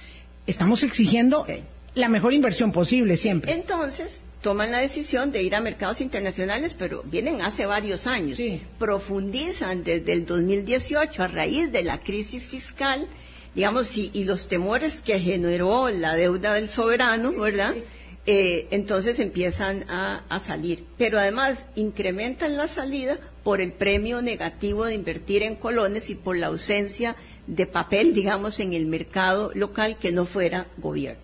[0.51, 1.47] estamos exigiendo
[1.95, 3.53] la mejor inversión posible siempre.
[3.53, 8.39] Entonces, toman la decisión de ir a mercados internacionales, pero vienen hace varios años.
[8.79, 13.07] Profundizan desde el 2018 a raíz de la crisis fiscal,
[13.55, 17.75] digamos, y, y los temores que generó la deuda del soberano, ¿verdad?
[18.27, 20.85] Eh, entonces empiezan a, a, salir.
[20.99, 26.37] Pero además incrementan la salida por el premio negativo de invertir en colones y por
[26.37, 27.17] la ausencia
[27.51, 31.21] de papel, digamos, en el mercado local que no fuera gobierno.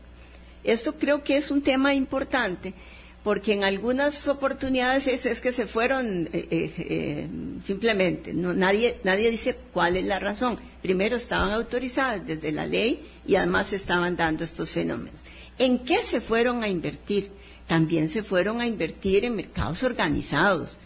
[0.64, 2.74] Esto creo que es un tema importante
[3.22, 7.28] porque en algunas oportunidades es, que se fueron eh, eh, eh,
[7.64, 10.58] simplemente, nadie, nadie dice cuál es la razón.
[10.82, 15.20] Primero estaban autorizadas desde la ley y además estaban dando estos fenómenos.
[15.58, 17.30] ¿En qué se fueron a invertir?
[17.66, 20.78] también se fueron a invertir en mercados organizados.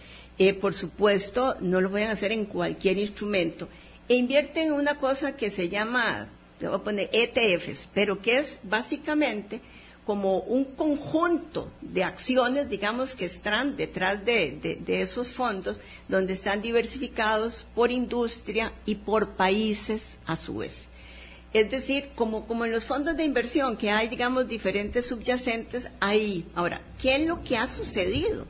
[0.62, 3.68] Por supuesto, no lo pueden hacer en cualquier instrumento.
[4.10, 6.26] E invierten en una cosa que se llama,
[6.58, 9.60] le voy a poner ETFs, pero que es básicamente
[10.04, 17.64] como un conjunto de acciones, digamos, que están detrás de, esos fondos, donde están diversificados
[17.76, 20.88] por industria y por países a su vez.
[21.52, 26.44] Es decir, como, como en los fondos de inversión, que hay, digamos, diferentes subyacentes, ahí.
[26.56, 28.48] Ahora, ¿qué es lo que ha sucedido?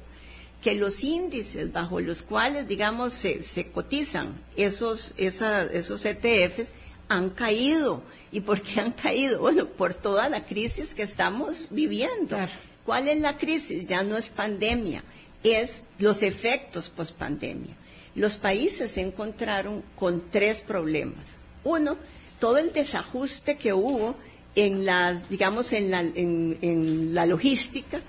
[0.62, 6.74] Que los índices bajo los cuales, digamos, se, cotizan esos, esos ETFs
[7.08, 8.02] han caído.
[8.32, 9.40] ¿Y por qué han caído?
[9.40, 12.36] Bueno, por toda la crisis que estamos viviendo.
[12.84, 13.86] ¿Cuál es la crisis?
[13.86, 15.02] Ya no es pandemia,
[15.42, 17.76] es los efectos post pandemia.
[18.14, 21.34] Los países se encontraron con tres problemas.
[21.64, 21.96] Uno,
[22.38, 24.16] todo el desajuste que hubo
[24.54, 28.00] en las, digamos, en la, en la logística,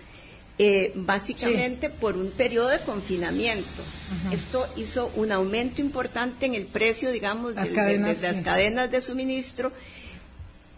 [0.63, 3.81] eh, básicamente por un periodo de confinamiento.
[4.31, 9.71] Esto hizo un aumento importante en el precio, digamos, de, las cadenas de suministro.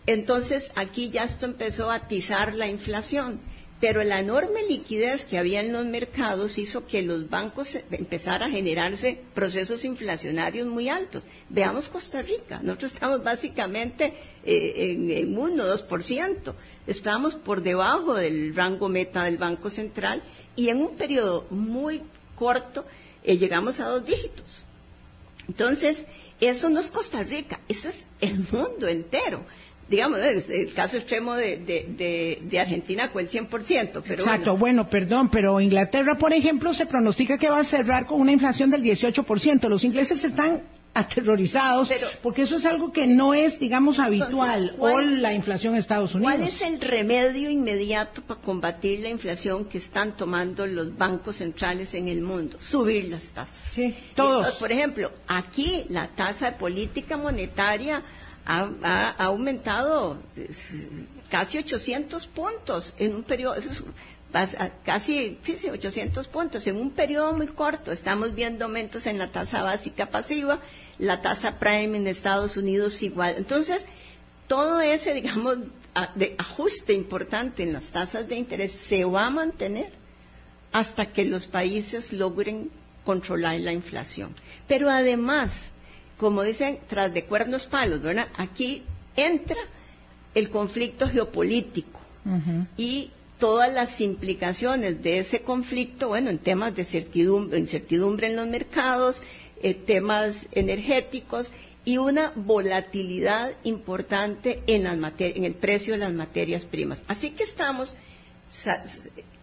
[0.05, 3.41] Entonces, aquí ya esto empezó a atizar la inflación
[3.83, 8.55] pero la enorme liquidez que había en los mercados hizo que los bancos empezaran a
[8.55, 11.25] generarse procesos inflacionarios muy altos.
[11.49, 14.13] Veamos Costa Rica, nosotros estamos básicamente
[14.45, 16.53] eh, en, 1 2%,
[16.87, 20.23] estábamos por debajo del rango meta del Banco Central
[20.55, 22.03] y en un periodo muy
[22.35, 22.85] corto
[23.25, 24.63] eh, llegamos a dos dígitos.
[25.49, 26.05] Entonces,
[26.39, 29.43] eso no es Costa Rica, eso es el mundo entero
[29.93, 34.01] digamos, el caso extremo de, Argentina con el 100%.
[34.03, 34.89] Pero Exacto, bueno.
[34.89, 38.82] perdón, pero Inglaterra, por ejemplo, se pronostica que va a cerrar con una inflación del
[38.82, 39.69] 18%.
[39.69, 40.63] Los ingleses están
[40.95, 46.15] aterrorizados porque eso es algo que no es, digamos, habitual o la inflación en Estados
[46.15, 46.34] Unidos.
[46.36, 51.93] ¿Cuál es el remedio inmediato para combatir la inflación que están tomando los bancos centrales
[51.93, 52.60] en el mundo?
[52.60, 53.60] Subir las tasas.
[53.71, 54.56] Sí, todos.
[54.56, 58.03] por ejemplo, aquí la tasa de política monetaria
[58.45, 60.17] ha, aumentado
[61.29, 63.56] casi 800 puntos en un periodo,
[64.84, 67.91] casi sí, 800 puntos en un periodo muy corto.
[67.91, 70.60] Estamos viendo aumentos en la tasa básica pasiva,
[70.97, 73.36] la tasa prime en Estados Unidos igual.
[73.38, 73.86] Entonces,
[74.47, 75.58] todo ese, digamos,
[76.15, 79.91] de ajuste importante en las tasas de interés se va a mantener
[80.71, 82.71] hasta que los países logren
[83.06, 84.34] controlar la inflación.
[84.67, 85.72] Pero además,
[86.17, 88.28] como dicen, tras de cuernos palos, ¿verdad?
[88.36, 88.84] Aquí
[89.15, 89.58] entra
[90.36, 91.99] el conflicto geopolítico
[92.78, 98.47] y todas las implicaciones de ese conflicto, bueno, en temas de certidumbre, incertidumbre en los
[98.47, 99.21] mercados,
[99.62, 101.52] eh, temas energéticos
[101.84, 107.04] y una volatilidad importante en, en el precio de las materias primas.
[107.10, 107.93] Así que estamos,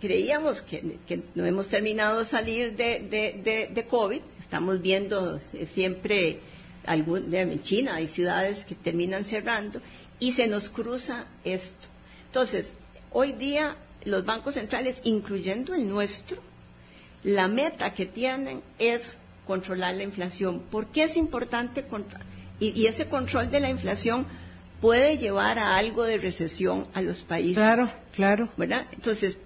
[0.01, 0.97] creíamos que,
[1.35, 6.41] no hemos terminado de salir de, de COVID, estamos viendo eh, siempre
[6.87, 9.81] en China hay ciudades que terminan cerrando
[10.19, 11.89] y se nos cruza esto.
[12.27, 12.75] Entonces,
[13.13, 16.39] hoy día los bancos centrales, incluyendo el nuestro,
[17.23, 20.61] la meta que tienen es controlar la inflación.
[20.71, 22.27] ¿Por qué es importante controlar?
[22.61, 24.27] Y, y, ese control de la inflación
[24.81, 27.57] puede llevar a algo de recesión a los países.
[27.57, 28.49] Claro, claro.
[28.57, 28.87] ¿Verdad?
[28.93, 29.39] Entonces,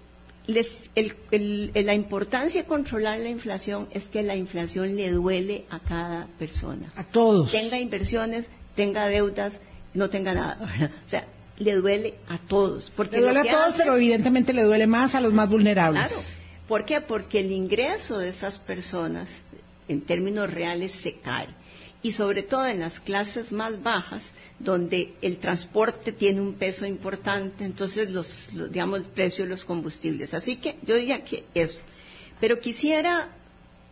[0.46, 6.92] la importancia de controlar la inflación es que la inflación le duele a cada persona.
[6.96, 7.50] A todos.
[7.50, 9.60] Tenga inversiones, tenga deudas,
[9.94, 10.90] no tenga nada.
[11.06, 11.26] O sea,
[11.58, 12.90] le duele a todos.
[12.94, 16.08] Porque le duele a todos, pero evidentemente le duele más a los más vulnerables.
[16.08, 16.22] Claro.
[16.68, 17.00] ¿Por qué?
[17.00, 19.28] Porque el ingreso de esas personas,
[19.88, 21.48] en términos reales, se cae
[22.02, 27.64] y sobre todo en las clases más bajas, donde el transporte tiene un peso importante,
[27.64, 30.34] entonces los, digamos, el precio de los combustibles.
[30.34, 31.80] Así que yo diría que eso.
[32.40, 33.30] Pero quisiera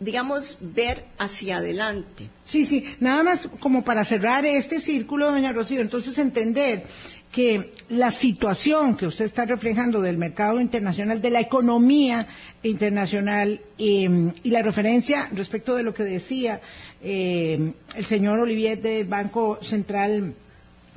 [0.02, 2.28] digamos, ver hacia adelante.
[2.44, 6.84] Sí, sí, nada más como para cerrar este círculo, doña Rocío, entonces entender
[7.30, 12.26] que la situación que usted está reflejando del mercado internacional, de la economía
[12.62, 16.60] internacional em, y la referencia respecto de lo que decía
[17.02, 20.34] em, el señor Olivier del Banco Central,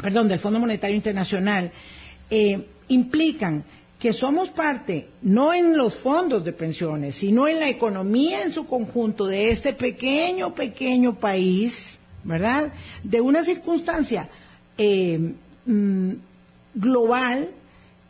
[0.02, 1.72] perdón, del Fondo Monetario Internacional,
[2.30, 3.64] eh, implican
[4.00, 8.68] que somos parte, no en los fondos de pensiones, sino en la economía en su
[8.68, 12.74] conjunto de este pequeño, pequeño país, ¿verdad?
[13.04, 14.30] De una circunstancia
[14.78, 15.34] eh,
[15.66, 16.12] mm,
[16.76, 17.50] global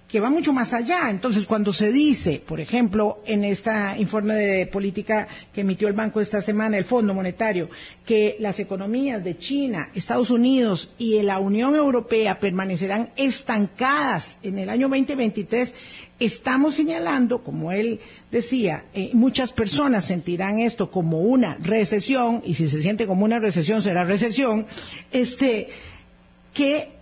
[0.08, 1.10] que va mucho más allá.
[1.10, 6.22] Entonces, cuando se dice, por ejemplo, en este informe de política que emitió el Banco
[6.22, 7.70] esta semana, el Fondo Monetario,
[8.06, 14.70] que las economías de China, Estados Unidos y la Unión Europea permanecerán estancadas en el
[14.70, 15.74] año 2023,
[16.20, 18.00] estamos señalando, como él
[18.32, 23.40] decía, eh, muchas personas sentirán esto como una recesión, y si se siente como una
[23.40, 24.68] recesión será recesión,
[25.12, 25.70] este,
[26.54, 26.95] que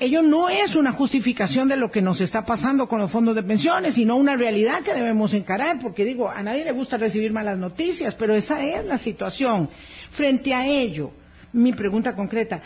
[0.00, 3.42] ello no es una justificación de lo que nos está pasando con los fondos de
[3.42, 7.58] pensiones, sino una realidad que debemos encarar, porque digo, a nadie le gusta recibir malas
[7.58, 9.68] noticias, pero esa es la situación.
[10.10, 11.12] Frente a ello,
[11.52, 12.62] mi pregunta concreta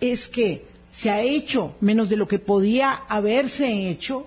[0.00, 4.26] es que se ha hecho menos de lo que podía haberse hecho,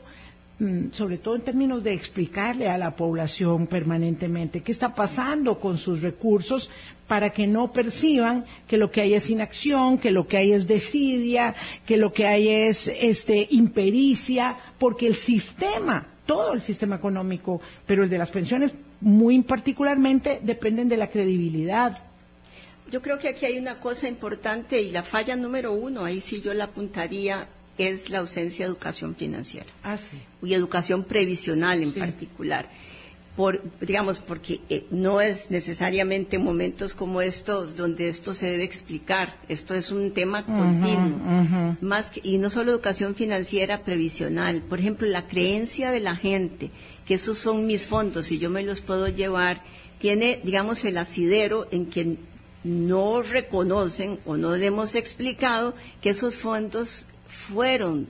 [0.91, 6.01] sobre todo en términos de explicarle a la población permanentemente qué está pasando con sus
[6.01, 6.69] recursos
[7.07, 10.65] para que no perciban que lo que hay es inacción, que lo que hay es
[10.65, 17.61] desidia, que lo que hay es este impericia, porque el sistema, todo el sistema económico,
[17.85, 21.99] pero el de las pensiones muy particularmente dependen de la credibilidad.
[22.89, 26.39] Yo creo que aquí hay una cosa importante y la falla número uno, ahí sí
[26.39, 29.67] yo la apuntaría, es la ausencia de educación financiera.
[29.83, 30.17] Ah, sí.
[30.41, 32.69] Y educación previsional en particular.
[33.35, 39.37] Por, digamos, porque eh, no es necesariamente momentos como estos donde esto se debe explicar.
[39.49, 41.75] Esto es un tema continuo.
[41.81, 44.61] Más y no solo educación financiera previsional.
[44.61, 46.71] Por ejemplo, la creencia de la gente
[47.05, 49.63] que esos son mis fondos y yo me los puedo llevar,
[49.99, 52.17] tiene, digamos, el asidero en que
[52.63, 58.07] no reconocen o no le hemos explicado que esos fondos fueron,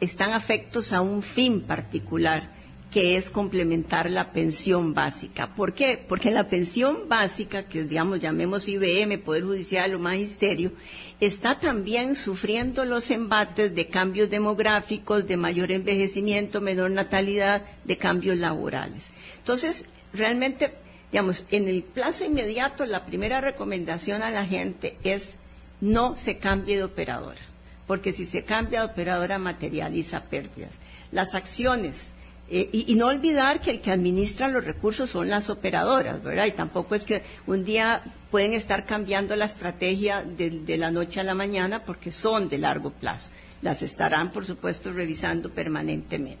[0.00, 2.50] están afectos a un fin particular,
[2.90, 5.54] que es complementar la pensión básica.
[5.54, 5.96] ¿Por qué?
[5.96, 10.72] Porque la pensión básica, que digamos llamemos IBM, Poder Judicial o Magisterio,
[11.20, 18.38] está también sufriendo los embates de cambios demográficos, de mayor envejecimiento, menor natalidad, de cambios
[18.38, 19.10] laborales.
[19.38, 20.72] Entonces, realmente,
[21.12, 25.36] digamos, en el plazo inmediato, la primera recomendación a la gente es
[25.80, 27.49] no se cambie de operadora
[27.90, 30.78] porque si se cambia de operadora materializa pérdidas.
[31.10, 32.06] Las acciones,
[32.48, 36.46] eh, y, no olvidar que el que administra los recursos son las operadoras, ¿verdad?
[36.46, 38.00] Y tampoco es que un día
[38.30, 42.90] pueden estar cambiando la estrategia de, la noche a la mañana porque son de largo
[42.90, 43.32] plazo.
[43.60, 46.38] Las estarán, por supuesto, revisando permanentemente.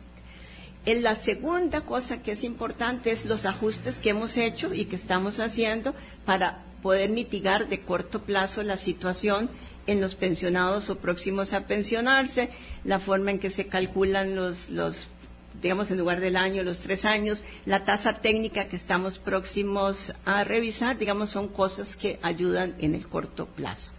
[0.86, 4.94] En la segunda cosa que es importante es los ajustes que hemos hecho y que
[4.94, 9.50] estamos haciendo para poder mitigar de corto plazo la situación
[9.86, 12.50] en los pensionados o próximos a pensionarse,
[12.84, 15.08] la forma en que se calculan los, los
[15.60, 20.44] digamos, en lugar del año, los tres años, la tasa técnica que estamos próximos a
[20.44, 23.92] revisar, digamos, son cosas que ayudan en el corto plazo.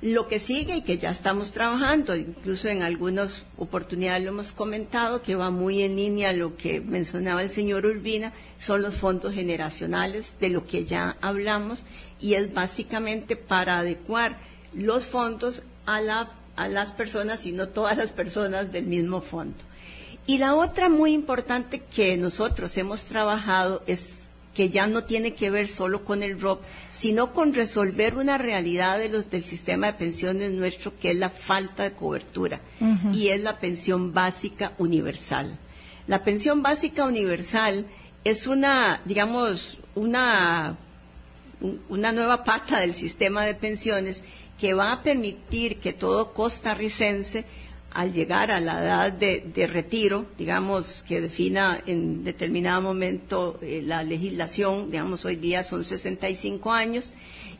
[0.00, 5.22] Lo que sigue y que ya estamos trabajando, incluso en algunas oportunidades lo hemos comentado,
[5.22, 9.34] que va muy en línea a lo que mencionaba el señor Urbina, son los fondos
[9.34, 11.84] generacionales, de lo que ya hablamos,
[12.20, 14.38] y es básicamente para adecuar
[14.72, 16.00] los fondos a,
[16.68, 19.56] las personas y no todas las personas del mismo fondo.
[20.26, 24.18] Y la otra muy importante que nosotros hemos trabajado es
[24.54, 28.98] que ya no tiene que ver solo con el ROP, sino con resolver una realidad
[28.98, 32.60] de los, del sistema de pensiones nuestro, que es la falta de cobertura,
[33.12, 35.56] y es la pensión básica universal.
[36.08, 37.86] La pensión básica universal
[38.24, 40.76] es una, digamos, una,
[41.88, 44.24] una nueva pata del sistema de pensiones
[44.58, 47.44] que va a permitir que todo costarricense,
[47.90, 54.02] al llegar a la edad de, retiro, digamos, que defina en determinado momento eh, la
[54.02, 57.14] legislación, digamos, hoy día son 65 años,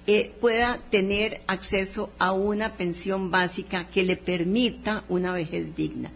[0.07, 6.13] eh, pueda tener acceso a una pensión básica que le permita una vejez digna.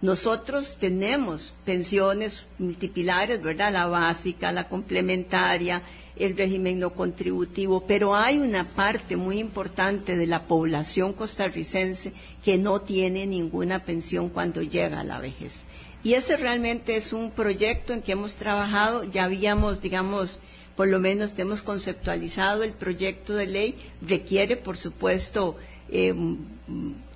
[0.00, 3.72] Nosotros tenemos pensiones multipilares, ¿verdad?
[3.72, 5.82] La básica, la complementaria,
[6.24, 12.12] el régimen no contributivo, pero hay una parte muy importante de la población costarricense
[12.44, 15.64] que no tiene ninguna pensión cuando llega a la vejez.
[16.04, 20.40] Y ese realmente es un proyecto en que hemos trabajado, ya habíamos, digamos,
[20.76, 25.56] por lo menos hemos conceptualizado el proyecto de ley, requiere, por supuesto,
[25.90, 26.14] eh,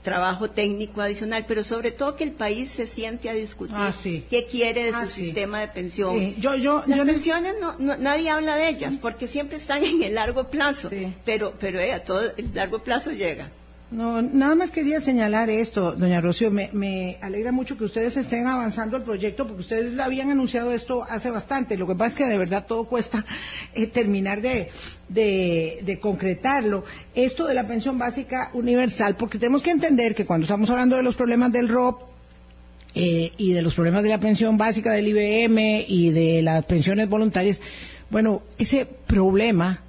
[0.06, 3.92] trabajo técnico adicional, pero sobre todo que el país se siente a discutir ah,
[4.30, 6.36] qué quiere de su ah, sistema de pensión.
[6.36, 10.44] Yo, yo, Las pensiones no, nadie habla de ellas porque siempre están en el largo
[10.44, 10.90] plazo,
[11.24, 13.50] pero, pero eh, a todo el largo plazo llega.
[13.88, 16.50] No, nada más quería señalar esto, doña Rocío.
[16.50, 21.30] Me, alegra mucho que ustedes estén avanzando el proyecto porque ustedes habían anunciado esto hace
[21.30, 21.76] bastante.
[21.76, 23.24] Lo que pasa es que de verdad todo cuesta
[23.74, 24.70] eh, terminar de,
[25.08, 26.84] de, concretarlo.
[27.14, 31.04] Esto de la pensión básica universal, porque tenemos que entender que cuando estamos hablando de
[31.04, 32.02] los problemas del ROP,
[32.98, 37.08] eh, y de los problemas de la pensión básica del IBM y de las pensiones
[37.08, 37.60] voluntarias,
[38.10, 39.82] bueno, ese problema,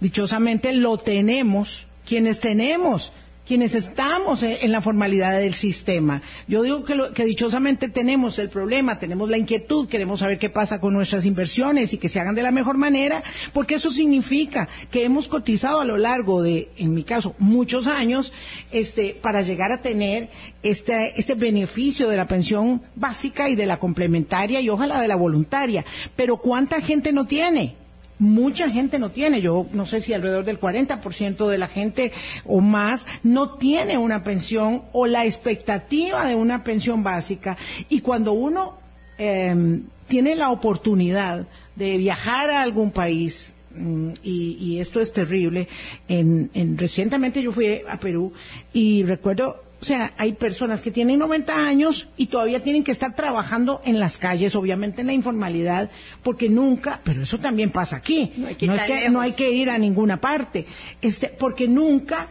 [0.00, 3.12] dichosamente, lo tenemos quienes tenemos
[3.46, 6.20] quienes estamos en, la formalidad del sistema.
[6.48, 10.80] Yo digo que, que, dichosamente tenemos el problema, tenemos la inquietud, queremos saber qué pasa
[10.80, 15.04] con nuestras inversiones y que se hagan de la mejor manera, porque eso significa que
[15.04, 18.32] hemos cotizado a lo largo de, en mi caso, muchos años,
[18.72, 20.28] este, para llegar a tener
[20.64, 25.16] este, este beneficio de la pensión básica y de la complementaria y ojalá de la
[25.16, 25.84] voluntaria.
[26.16, 27.85] Pero ¿cuánta gente no tiene?
[28.18, 32.12] Mucha gente no tiene, yo no sé si alrededor del 40% de la gente
[32.44, 37.56] o más no tiene una pensión o la expectativa de una pensión básica
[37.88, 38.78] y cuando uno
[39.18, 45.68] em, tiene la oportunidad de viajar a algún país mm, y, esto es terrible.
[46.08, 48.32] En, recientemente yo fui a Perú
[48.72, 53.14] y recuerdo o sea, hay personas que tienen 90 años y todavía tienen que estar
[53.14, 55.90] trabajando en las calles, obviamente en la informalidad,
[56.22, 58.32] porque nunca, pero eso también pasa aquí.
[58.36, 60.66] No, es que no hay que ir a ninguna parte,
[61.02, 62.28] este, porque nunca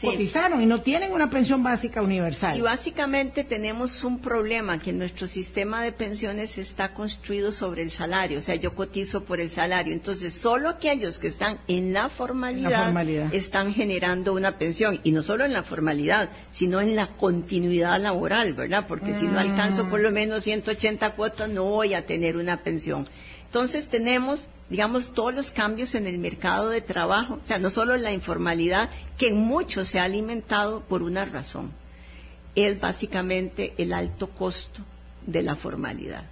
[0.00, 2.58] cotizaron y no tienen una pensión básica universal.
[2.58, 8.38] Y básicamente tenemos un problema que nuestro sistema de pensiones está construido sobre el salario,
[8.38, 9.92] o sea, yo cotizo por el salario.
[9.92, 12.92] Entonces, solo aquellos que están en la formalidad,
[13.32, 18.54] están generando una pensión y no solo en la formalidad, sino en la continuidad laboral,
[18.54, 18.86] ¿verdad?
[18.86, 23.06] Porque si no alcanzo por lo menos 180 cuotas no voy a tener una pensión.
[23.52, 27.94] Entonces tenemos, digamos, todos los cambios en el mercado de trabajo, o sea, no solo
[27.98, 28.88] la informalidad,
[29.18, 31.70] que en mucho se ha alimentado por una razón.
[32.54, 34.80] Es básicamente el alto costo
[35.26, 36.24] de la formalidad.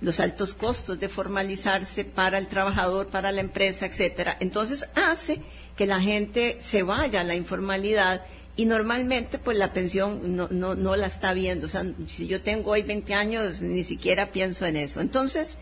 [0.00, 4.38] Los altos costos de formalizarse para el trabajador, para la empresa, etcétera.
[4.40, 5.42] Entonces hace
[5.76, 8.24] que la gente se vaya a la informalidad
[8.56, 11.66] y normalmente pues la pensión no, no, no la está viendo.
[11.66, 15.02] O sea, si yo tengo hoy 20 años, ni siquiera pienso en eso.
[15.02, 15.58] Entonces,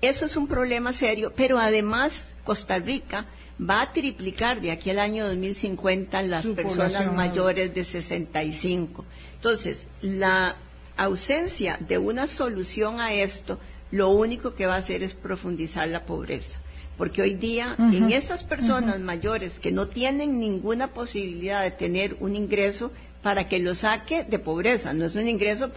[0.00, 3.26] eso es un problema serio, pero además Costa Rica
[3.60, 9.04] va a triplicar de aquí al año 2050 las personas mayores de 65.
[9.34, 10.56] Entonces, la
[10.96, 13.58] ausencia de una solución a esto,
[13.90, 16.58] lo único que va a hacer es profundizar la pobreza.
[16.96, 22.36] Porque hoy día, en esas personas mayores que no tienen ninguna posibilidad de tener un
[22.36, 22.92] ingreso,
[23.22, 25.70] para que lo saque de pobreza, no es un ingreso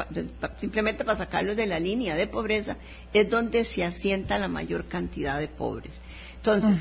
[0.60, 2.78] simplemente para sacarlos de la línea de pobreza,
[3.14, 6.02] es donde se asienta la mayor cantidad de pobres.
[6.38, 6.72] Entonces,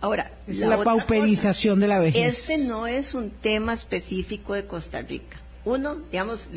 [0.00, 2.48] ahora, la, pauperización de la vejez.
[2.48, 5.38] Este no es un tema específico de Costa Rica.
[5.64, 6.50] Uno, digamos,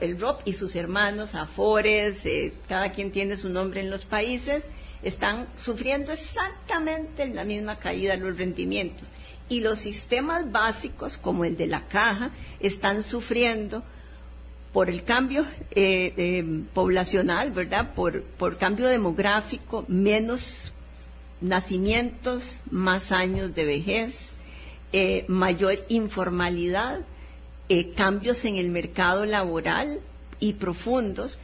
[0.00, 4.64] el ROP y sus hermanos, Afores, eh, cada quien tiene su nombre en los países,
[5.02, 9.12] están sufriendo exactamente la misma caída de los rendimientos
[9.48, 12.30] y los sistemas básicos, como el de la caja,
[12.60, 13.82] están sufriendo
[14.72, 17.94] por el cambio eh, eh, poblacional, ¿verdad?
[17.94, 20.72] Por, por cambio demográfico, menos
[21.40, 24.30] nacimientos, más años de vejez,
[24.92, 27.00] eh, mayor informalidad,
[27.96, 30.00] cambios en el mercado laboral
[30.40, 31.38] y profundos,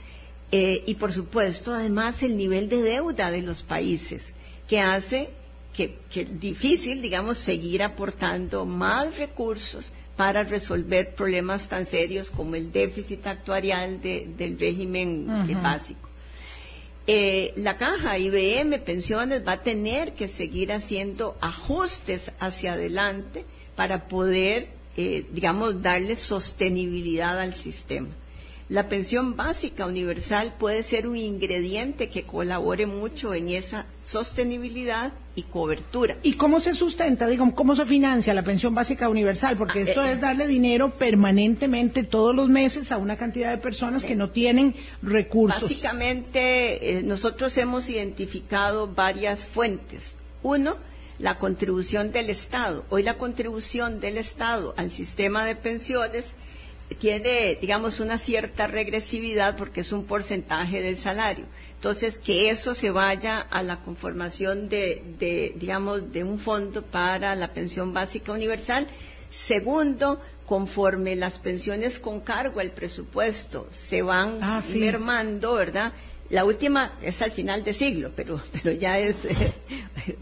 [0.51, 4.33] y por supuesto, además, el nivel de deuda de los países,
[4.69, 5.29] que hace
[5.75, 12.70] que, es difícil, digamos, seguir aportando más recursos para resolver problemas tan serios como el
[12.70, 16.09] déficit actuarial del régimen eh, básico.
[17.07, 23.45] Eh, la caja IBM Pensiones va a tener que seguir haciendo ajustes hacia adelante
[23.77, 28.09] para poder, eh, digamos, darle sostenibilidad al sistema.
[28.71, 35.43] La pensión básica universal puede ser un ingrediente que colabore mucho en esa sostenibilidad y
[35.43, 36.17] cobertura.
[36.23, 39.59] ¿Y cómo se sustenta, digamos, cómo se financia la pensión básica universal?
[39.59, 43.59] Porque ah, esto eh, es darle dinero permanentemente todos los meses a una cantidad de
[43.59, 45.61] personas que no tienen recursos.
[45.61, 50.15] Básicamente, eh, nosotros hemos identificado varias fuentes.
[50.43, 50.77] Uno,
[51.19, 52.87] la contribución del Estado.
[52.89, 56.33] Hoy la contribución del Estado al sistema de pensiones
[56.99, 61.47] tiene, digamos, una cierta regresividad porque es un porcentaje del salario.
[61.74, 67.53] Entonces, que eso se vaya a la conformación de, digamos, de un fondo para la
[67.53, 68.87] pensión básica universal.
[69.30, 75.93] Segundo, conforme las pensiones con cargo al presupuesto se van ah, mermando, ¿verdad?
[76.31, 79.53] La última es al final de siglo, pero, pero ya es eh,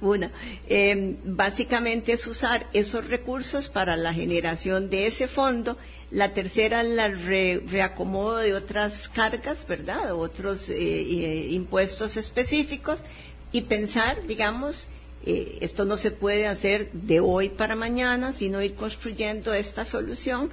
[0.01, 0.33] una.
[0.69, 5.77] Em, básicamente es usar esos recursos para la generación de ese fondo.
[6.11, 10.15] La tercera, la reacomodo de otras cargas, ¿verdad?
[10.15, 13.03] Otros eh, eh, impuestos específicos.
[13.53, 14.89] Y pensar, digamos,
[15.25, 20.51] esto no se puede hacer de hoy para mañana, sino ir construyendo esta solución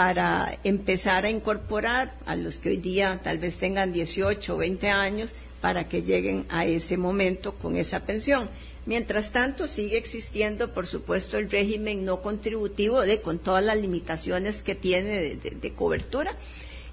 [0.00, 4.88] para empezar a incorporar a los que hoy día tal vez tengan 18 o 20
[4.88, 8.48] años para que lleguen a ese momento con esa pensión.
[8.86, 14.74] Mientras tanto, sigue existiendo, por supuesto, el régimen no contributivo con todas las limitaciones que
[14.74, 16.34] tiene de, cobertura.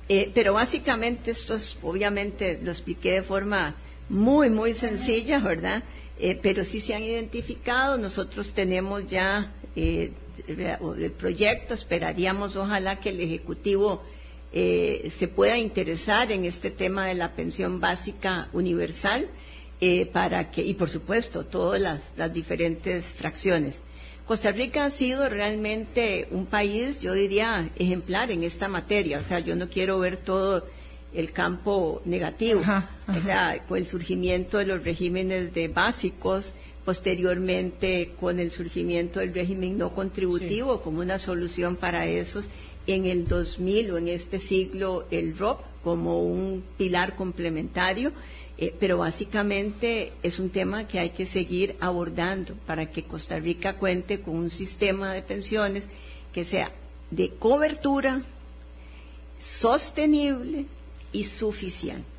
[0.10, 3.78] Eh, pero básicamente esto es, obviamente, lo expliqué de forma
[4.10, 5.82] muy, muy sencilla, ¿verdad?
[6.20, 7.98] Eh, pero sí se han identificado.
[7.98, 10.12] Nosotros tenemos ya eh,
[10.48, 14.02] el proyecto, esperaríamos ojalá que el Ejecutivo
[14.54, 19.28] eh, se pueda interesar en este tema de la pensión básica universal
[19.82, 23.84] eh, para que, y por supuesto, todas las, diferentes fracciones.
[24.26, 29.20] Costa Rica ha sido realmente un país, yo diría, ejemplar en esta materia.
[29.20, 30.66] O sea, yo no quiero ver todo
[31.14, 32.62] el campo negativo.
[33.08, 36.54] O sea, con el surgimiento de los regímenes de básicos,
[36.88, 42.48] posteriormente con el surgimiento del régimen no contributivo como una solución para esos,
[42.88, 48.14] en el 2000 o en este siglo el ROP como un pilar complementario,
[48.58, 53.78] eh, pero básicamente es un tema que hay que seguir abordando para que Costa Rica
[53.78, 55.90] cuente con un sistema de pensiones
[56.32, 56.72] que sea
[57.12, 58.24] de cobertura,
[59.42, 60.68] sostenible
[61.12, 62.17] y suficiente.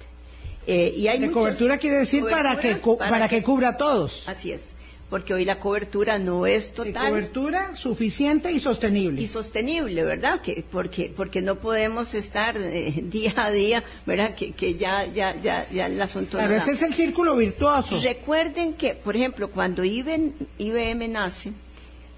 [0.70, 4.22] Eh, y hay de cobertura quiere decir para que para, que, cubra a todos.
[4.26, 4.74] Así es
[5.08, 6.92] porque hoy la cobertura no es total.
[6.92, 9.22] De cobertura suficiente y sostenible.
[9.22, 10.42] Y sostenible, ¿verdad?
[10.42, 14.34] Que, porque, porque no podemos estar eh, día a día, ¿verdad?
[14.34, 16.38] Que, que ya, ya, ya, ya el asunto.
[16.38, 17.98] A veces es el círculo virtuoso.
[18.02, 21.52] Recuerden que, por ejemplo, cuando IBM, IBM nace,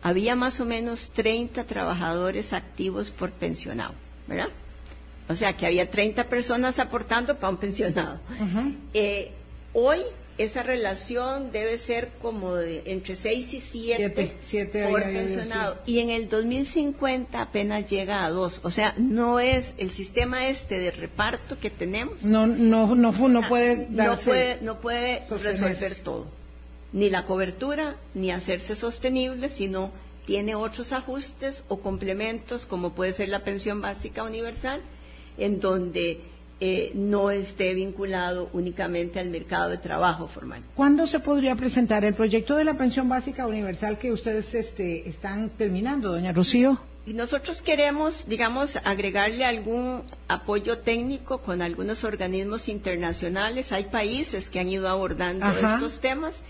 [0.03, 3.94] había más o menos 30 trabajadores activos por pensionado,
[4.26, 4.48] ¿verdad?
[5.30, 8.18] O sea, que había 30 personas aportando para un pensionado.
[8.92, 9.30] Eh,
[9.72, 10.00] hoy
[10.38, 15.78] esa relación debe ser como de entre 6 y 7 por pensionado.
[15.86, 18.62] Y en el 2050 apenas llega a 2.
[18.64, 22.24] O sea, no es el sistema este de reparto que tenemos.
[22.24, 26.26] No, no, no, no puede No puede, no puede resolver todo.
[26.92, 29.92] Ni la cobertura, ni hacerse sostenible, sino
[30.26, 34.80] tiene otros ajustes o complementos, como puede ser la pensión básica universal,
[35.41, 36.20] en donde
[36.61, 40.62] eh, no esté vinculado únicamente al mercado de trabajo formal.
[40.74, 45.49] ¿Cuándo se podría presentar el proyecto de la pensión básica universal que ustedes este, están
[45.51, 46.78] terminando, doña Rocío?
[47.07, 53.72] Y nosotros queremos, digamos, agregarle algún apoyo técnico con algunos organismos internacionales.
[53.72, 56.43] Hay países que han ido abordando estos temas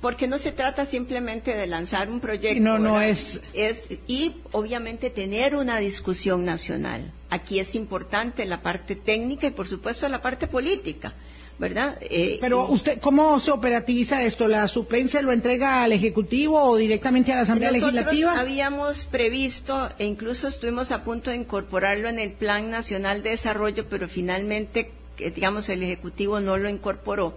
[0.00, 2.60] porque no se trata simplemente de lanzar un proyecto.
[2.60, 3.40] No, no es...
[3.54, 3.84] es.
[4.08, 7.12] Y obviamente tener una discusión nacional.
[7.32, 11.14] Aquí es importante la parte técnica y por supuesto la parte política.
[11.58, 11.96] ¿verdad?
[12.02, 14.48] Eh, Pero usted, ¿cómo se operativiza esto?
[14.48, 18.38] ¿La suplencia lo entrega al Ejecutivo o directamente a la Asamblea Legislativa?
[18.38, 23.86] habíamos previsto e incluso estuvimos a punto de incorporarlo en el Plan Nacional de Desarrollo,
[23.88, 27.34] pero finalmente, digamos, el Ejecutivo no lo incorporó.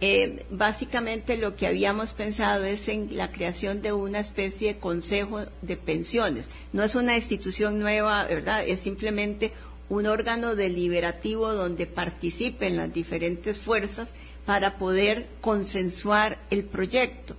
[0.00, 5.40] Eh, básicamente lo que habíamos pensado es en la creación de una especie de consejo
[5.62, 6.50] de pensiones.
[6.72, 8.66] No es una institución nueva, ¿verdad?
[8.66, 9.52] Es simplemente
[9.88, 17.34] un órgano deliberativo donde participen las diferentes fuerzas para poder consensuar el proyecto.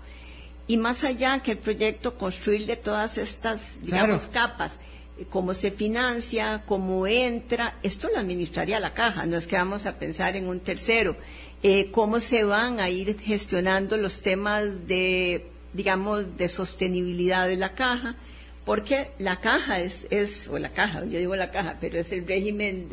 [0.66, 4.80] Y más allá que el proyecto, construirle todas estas, digamos, capas
[5.26, 9.98] cómo se financia, cómo entra, esto lo administraría la caja, no es que vamos a
[9.98, 11.16] pensar en un tercero.
[11.64, 17.74] Eh, cómo se van a ir gestionando los temas de, digamos, de sostenibilidad de la
[17.74, 18.16] caja,
[18.64, 22.28] porque la caja es, es o la caja, yo digo la caja, pero es el
[22.28, 22.90] régimen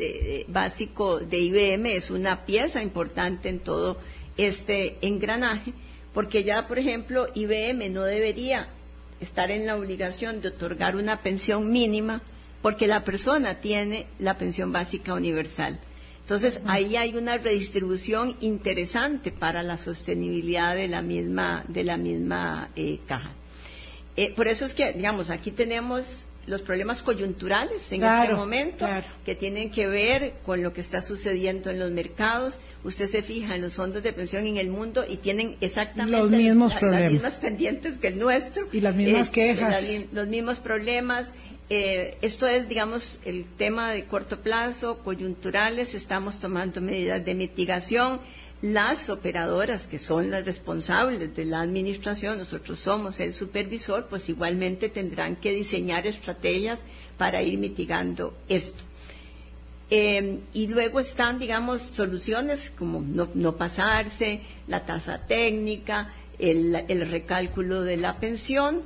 [0.47, 3.97] básico de IBM, es una pieza importante en todo
[4.37, 5.73] este engranaje,
[6.13, 8.69] porque ya, por ejemplo, IBM no debería
[9.19, 12.21] estar en la obligación de otorgar una pensión mínima
[12.61, 15.79] porque la persona tiene la pensión básica universal.
[16.25, 22.71] Entonces, ahí hay una redistribución interesante para la sostenibilidad de la misma, de la misma
[22.75, 23.29] eh, caja.
[24.17, 28.87] Eh, por eso es que, digamos, aquí tenemos los problemas coyunturales en este momento
[29.23, 32.57] que tienen que ver con lo que está sucediendo en los mercados.
[32.85, 36.29] Usted se fija en los fondos de pensión en el mundo y tienen exactamente los
[36.29, 37.01] mismos problemas.
[37.01, 38.67] las mismas pendientes que el nuestro.
[38.71, 39.83] Y las mismas quejas.
[40.11, 41.33] los mismos problemas.
[41.71, 48.19] Eh, esto es, digamos, el tema de corto plazo, coyunturales, estamos tomando medidas de mitigación.
[48.61, 54.89] Las operadoras, que son las responsables de la administración, nosotros somos el supervisor, pues igualmente
[54.89, 56.83] tendrán que diseñar estrategias
[57.17, 58.83] para ir mitigando esto.
[59.91, 67.97] Eh, y luego están, digamos, soluciones como no, pasarse, la tasa técnica, el recálculo de
[67.97, 68.81] la pensión,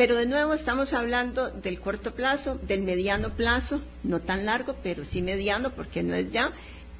[0.00, 5.04] Pero de nuevo estamos hablando del corto plazo, del mediano plazo, no tan largo, pero
[5.04, 6.52] sí mediano, porque no es ya.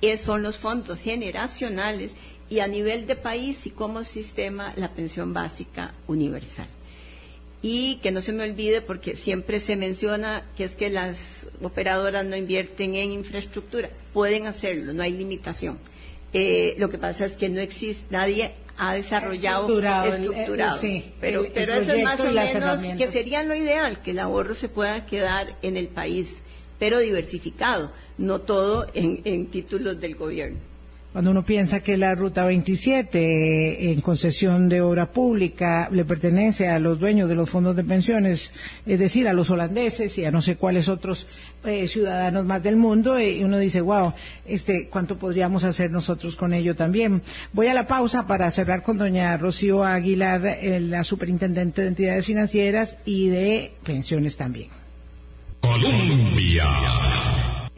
[0.02, 2.14] Es, son los fondos generacionales
[2.50, 6.66] y a nivel de país y como sistema la pensión básica universal.
[7.62, 12.24] Y que no se me olvide porque siempre se menciona que es que las operadoras
[12.24, 13.90] no invierten en infraestructura.
[14.14, 15.78] Pueden hacerlo, no hay limitación.
[16.32, 19.66] Eh, lo que pasa es que no existe, nadie ha desarrollado
[20.06, 20.80] estructurado,
[21.20, 24.68] pero, pero eso es más o menos que sería lo ideal, que el ahorro se
[24.68, 26.40] pueda quedar en el país,
[26.78, 30.69] pero diversificado, no todo en títulos del gobierno.
[31.12, 36.68] Cuando uno piensa que la Ruta 27 eh, en concesión de obra pública le pertenece
[36.68, 38.52] a los dueños de los fondos de pensiones,
[38.86, 41.26] es decir, a los holandeses y a no sé cuáles otros
[41.64, 44.12] eh, ciudadanos más del mundo, eh, y uno dice, wow,
[44.46, 47.22] este, ¿cuánto podríamos hacer nosotros con ello también?
[47.52, 52.98] Voy a la pausa para cerrar con doña Rocío Aguilar, la superintendente de entidades financieras
[53.04, 54.68] y de pensiones también.
[55.60, 56.68] Colombia.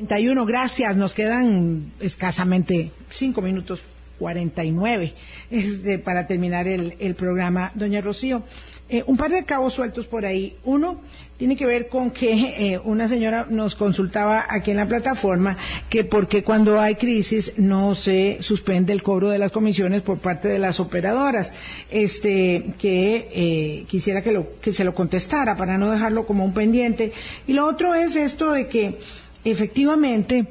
[0.07, 0.97] 31, gracias.
[0.97, 3.81] Nos quedan escasamente cinco minutos
[4.19, 5.15] 49
[5.51, 7.71] este, para terminar el, programa.
[7.77, 8.43] Doña Rocío,
[8.89, 10.57] eh, un par de cabos sueltos por ahí.
[10.65, 11.01] Uno
[11.37, 15.57] tiene que ver con que eh, una señora nos consultaba aquí en la plataforma
[15.89, 20.49] que porque cuando hay crisis no se suspende el cobro de las comisiones por parte
[20.49, 21.53] de las operadoras.
[21.91, 26.55] Este, que eh, quisiera que, lo, que se lo contestara para no dejarlo como un
[26.55, 27.13] pendiente.
[27.47, 28.99] Y lo otro es esto de que
[29.45, 30.47] efectivamente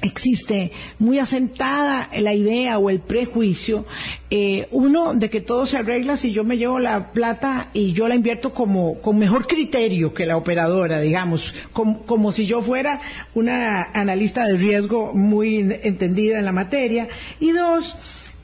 [0.00, 3.84] existe muy asentada la idea o el prejuicio,
[4.30, 8.06] eh, uno, de que todo se arregla si yo me llevo la plata y yo
[8.06, 13.00] la invierto como con mejor criterio que la operadora, digamos, como, si yo fuera
[13.34, 17.08] una analista de riesgo muy entendida en la materia.
[17.40, 17.96] Y dos,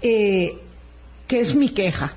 [0.02, 0.54] eh,
[1.28, 2.16] que es mi queja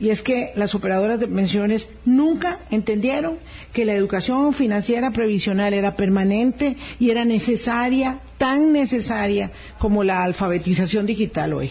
[0.00, 3.38] y es que las operadoras de pensiones nunca entendieron
[3.72, 11.06] que la educación financiera previsional era permanente y era necesaria, tan necesaria como la alfabetización
[11.06, 11.70] digital hoy.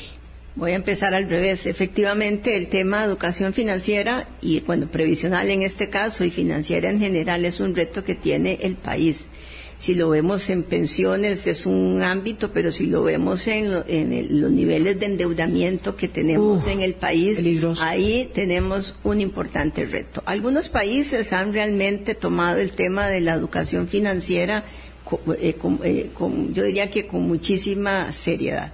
[0.56, 1.68] Voy a empezar al revés.
[1.68, 7.00] Efectivamente, el tema de educación financiera y, bueno, previsional en este caso y financiera en
[7.00, 9.26] general es un reto que tiene el país
[9.78, 15.00] si lo vemos en pensiones es un ámbito, pero si lo vemos en, los niveles
[15.00, 17.44] de endeudamiento que tenemos en el país,
[17.80, 20.24] ahí tenemos un importante reto.
[20.26, 24.66] Algunos países han realmente tomado el tema de la educación financiera,
[25.40, 26.10] eh, eh,
[26.52, 28.74] yo diría que con muchísima seriedad.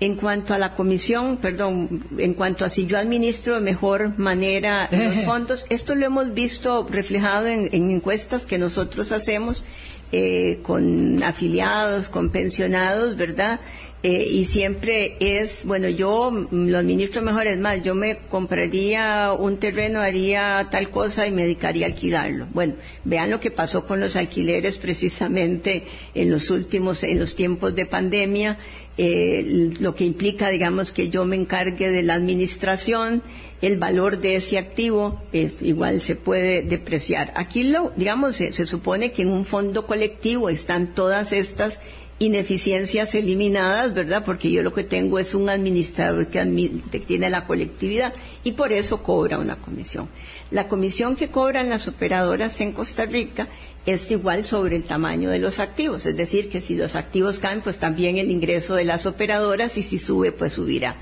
[0.00, 4.88] En cuanto a la comisión, perdón, en cuanto a si yo administro de mejor manera
[4.92, 9.64] los fondos, esto lo hemos visto reflejado en encuestas que nosotros hacemos
[10.12, 13.60] eh, con afiliados, con pensionados, ¿verdad?
[14.04, 19.58] Eh, y siempre es, bueno, yo lo administro mejor, es más, yo me compraría un
[19.58, 22.48] terreno, haría tal cosa y me dedicaría a alquilarlo.
[22.52, 25.84] Bueno, vean lo que pasó con los alquileres precisamente
[26.16, 28.58] en los últimos, en los tiempos de pandemia,
[28.98, 33.22] eh, lo que implica, digamos, que yo me encargue de la administración,
[33.62, 37.32] el valor de ese activo igual se puede depreciar.
[37.36, 41.78] Aquí lo, digamos, se, supone que en un fondo colectivo están todas estas
[42.18, 44.24] ineficiencias eliminadas, ¿verdad?
[44.24, 48.12] Porque yo lo que tengo es un administrador que, tiene la colectividad
[48.44, 50.08] y por eso cobra una comisión.
[50.50, 53.48] La comisión que cobran las operadoras en Costa Rica
[53.86, 57.62] es igual sobre el tamaño de los activos, es decir, que si los activos caen,
[57.62, 60.96] pues también el ingreso de las operadoras y si sube, pues subirá.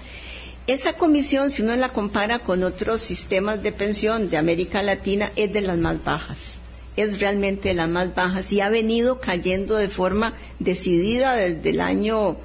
[0.66, 5.52] Esa comisión, si uno la compara con otros sistemas de pensión de América Latina, es
[5.52, 6.58] de las más bajas.
[6.96, 11.80] Es realmente de las más bajas y ha venido cayendo de forma decidida desde el
[11.80, 12.36] año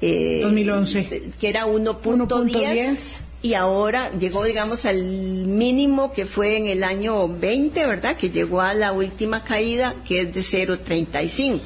[0.00, 2.98] 2011, eh, que era 1.10
[3.46, 8.16] y ahora llegó, digamos, al mínimo que fue en el año 20, ¿verdad?
[8.16, 11.60] Que llegó a la última caída, que es de 0.35.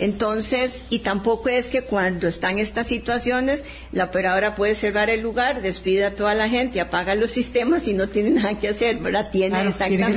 [0.00, 5.60] Entonces, y tampoco es que cuando están estas situaciones, la operadora puede cerrar el lugar,
[5.60, 9.30] despide a toda la gente, apaga los sistemas y no tiene nada que hacer, ¿verdad?
[9.30, 10.12] Tiene exactamente que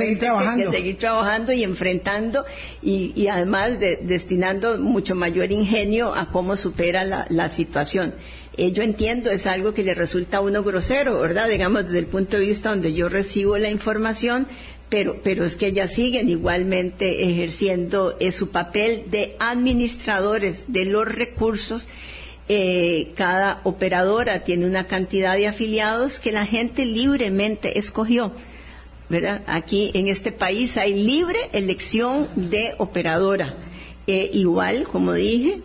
[0.70, 1.52] seguir, trabajando.
[1.52, 2.46] y enfrentando
[2.82, 8.14] y, además destinando mucho mayor ingenio a cómo supera la, situación.
[8.56, 11.48] Eh, yo entiendo, es algo que le resulta a uno grosero, ¿verdad?
[11.48, 14.46] Digamos, desde el punto de vista donde yo recibo la información,
[14.88, 21.06] pero, pero es que ellas siguen igualmente ejerciendo eh, su papel de administradores de los
[21.06, 21.88] recursos.
[22.48, 28.32] Eh, cada operadora tiene una cantidad de afiliados que la gente libremente escogió.
[29.08, 29.42] ¿verdad?
[29.46, 33.56] Aquí en este país hay libre elección de operadora.
[34.06, 35.60] Eh, igual, como dije,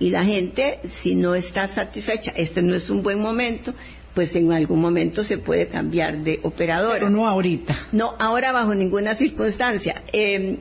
[0.00, 3.74] y la gente, si no está satisfecha, este no es un buen momento,
[4.14, 6.94] pues en algún momento se puede cambiar de operador.
[6.94, 7.76] Pero no ahorita.
[7.92, 10.02] No, ahora bajo ninguna circunstancia.
[10.12, 10.58] Eh,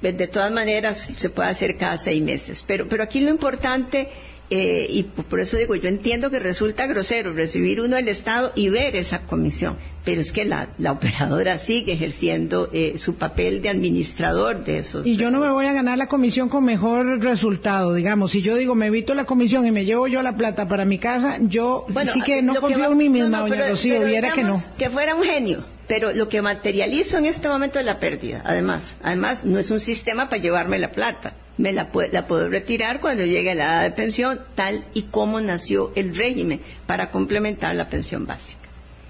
[0.00, 2.64] de todas maneras, se puede hacer cada seis meses.
[2.66, 4.08] Pero, pero aquí lo importante
[4.54, 8.68] eh, y por eso digo, yo entiendo que resulta grosero recibir uno del Estado y
[8.68, 14.62] ver esa comisión, pero es que la, operadora sigue ejerciendo eh, su papel de administrador
[14.62, 15.06] de esos.
[15.06, 18.32] Y yo no me voy a ganar la comisión con mejor resultado, digamos.
[18.32, 20.98] Si yo digo, me evito la comisión y me llevo yo la plata para mi
[20.98, 24.62] casa, yo sí que no confío en mí misma, doña Rocío, viera que no.
[24.76, 28.40] Que fuera un genio pero lo que materializo en este momento es la pérdida.
[28.46, 31.34] Además, además no es un sistema para llevarme la plata.
[31.58, 35.92] Me la, la puedo retirar cuando llegue la edad de pensión, tal y como nació
[35.94, 38.62] el régimen para complementar la pensión básica.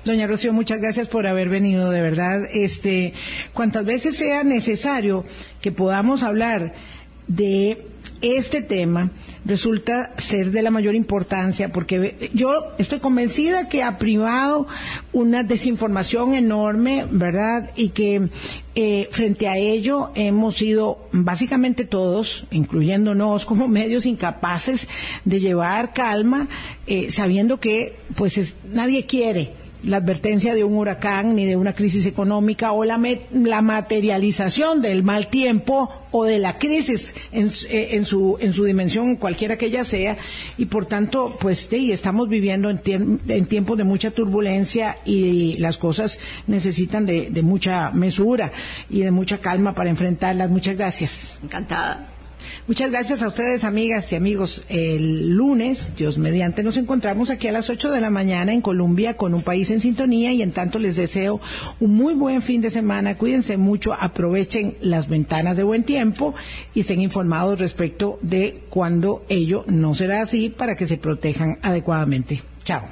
[0.05, 2.49] Doña Rocío, muchas gracias por haber venido, de verdad.
[2.53, 3.13] Este,
[3.53, 5.25] cuantas veces sea necesario
[5.61, 6.75] que podamos hablar
[7.29, 7.87] de
[8.21, 9.11] este tema
[9.45, 14.69] resulta ser de la mayor importancia porque yo estoy convencida que ha privado
[15.13, 17.71] una desinformación enorme, ¿verdad?
[17.75, 18.29] Y que
[18.77, 24.87] eh, frente a ello hemos sido básicamente todos, incluyéndonos como medios incapaces
[25.25, 26.49] de llevar calma,
[26.87, 32.07] eh, sabiendo que pues nadie quiere la advertencia de un huracán ni de una crisis
[32.07, 39.17] económica o la, materialización del mal tiempo o de la crisis en, eh, su, dimensión,
[39.17, 40.19] cualquiera que ella sea,
[40.59, 47.07] y por tanto, pues estamos viviendo en, tiempos de mucha turbulencia y las cosas necesitan
[47.07, 48.53] de, de mucha mesura
[48.91, 50.51] y de mucha calma para enfrentarlas.
[50.51, 51.39] Muchas gracias.
[51.43, 52.22] Encantada.
[52.67, 54.65] Muchas gracias a ustedes, amigas y amigos.
[54.69, 59.17] El lunes, Dios mediante, nos encontramos aquí a las 8 de la mañana en Colombia
[59.17, 61.41] con un país en sintonía y en tanto les deseo
[61.81, 63.17] un muy buen fin de semana.
[63.17, 66.35] Cuídense mucho, aprovechen las ventanas de buen tiempo
[66.75, 72.43] y estén informados respecto de cuando ello no será así para que se protejan adecuadamente.
[72.65, 72.83] Chao.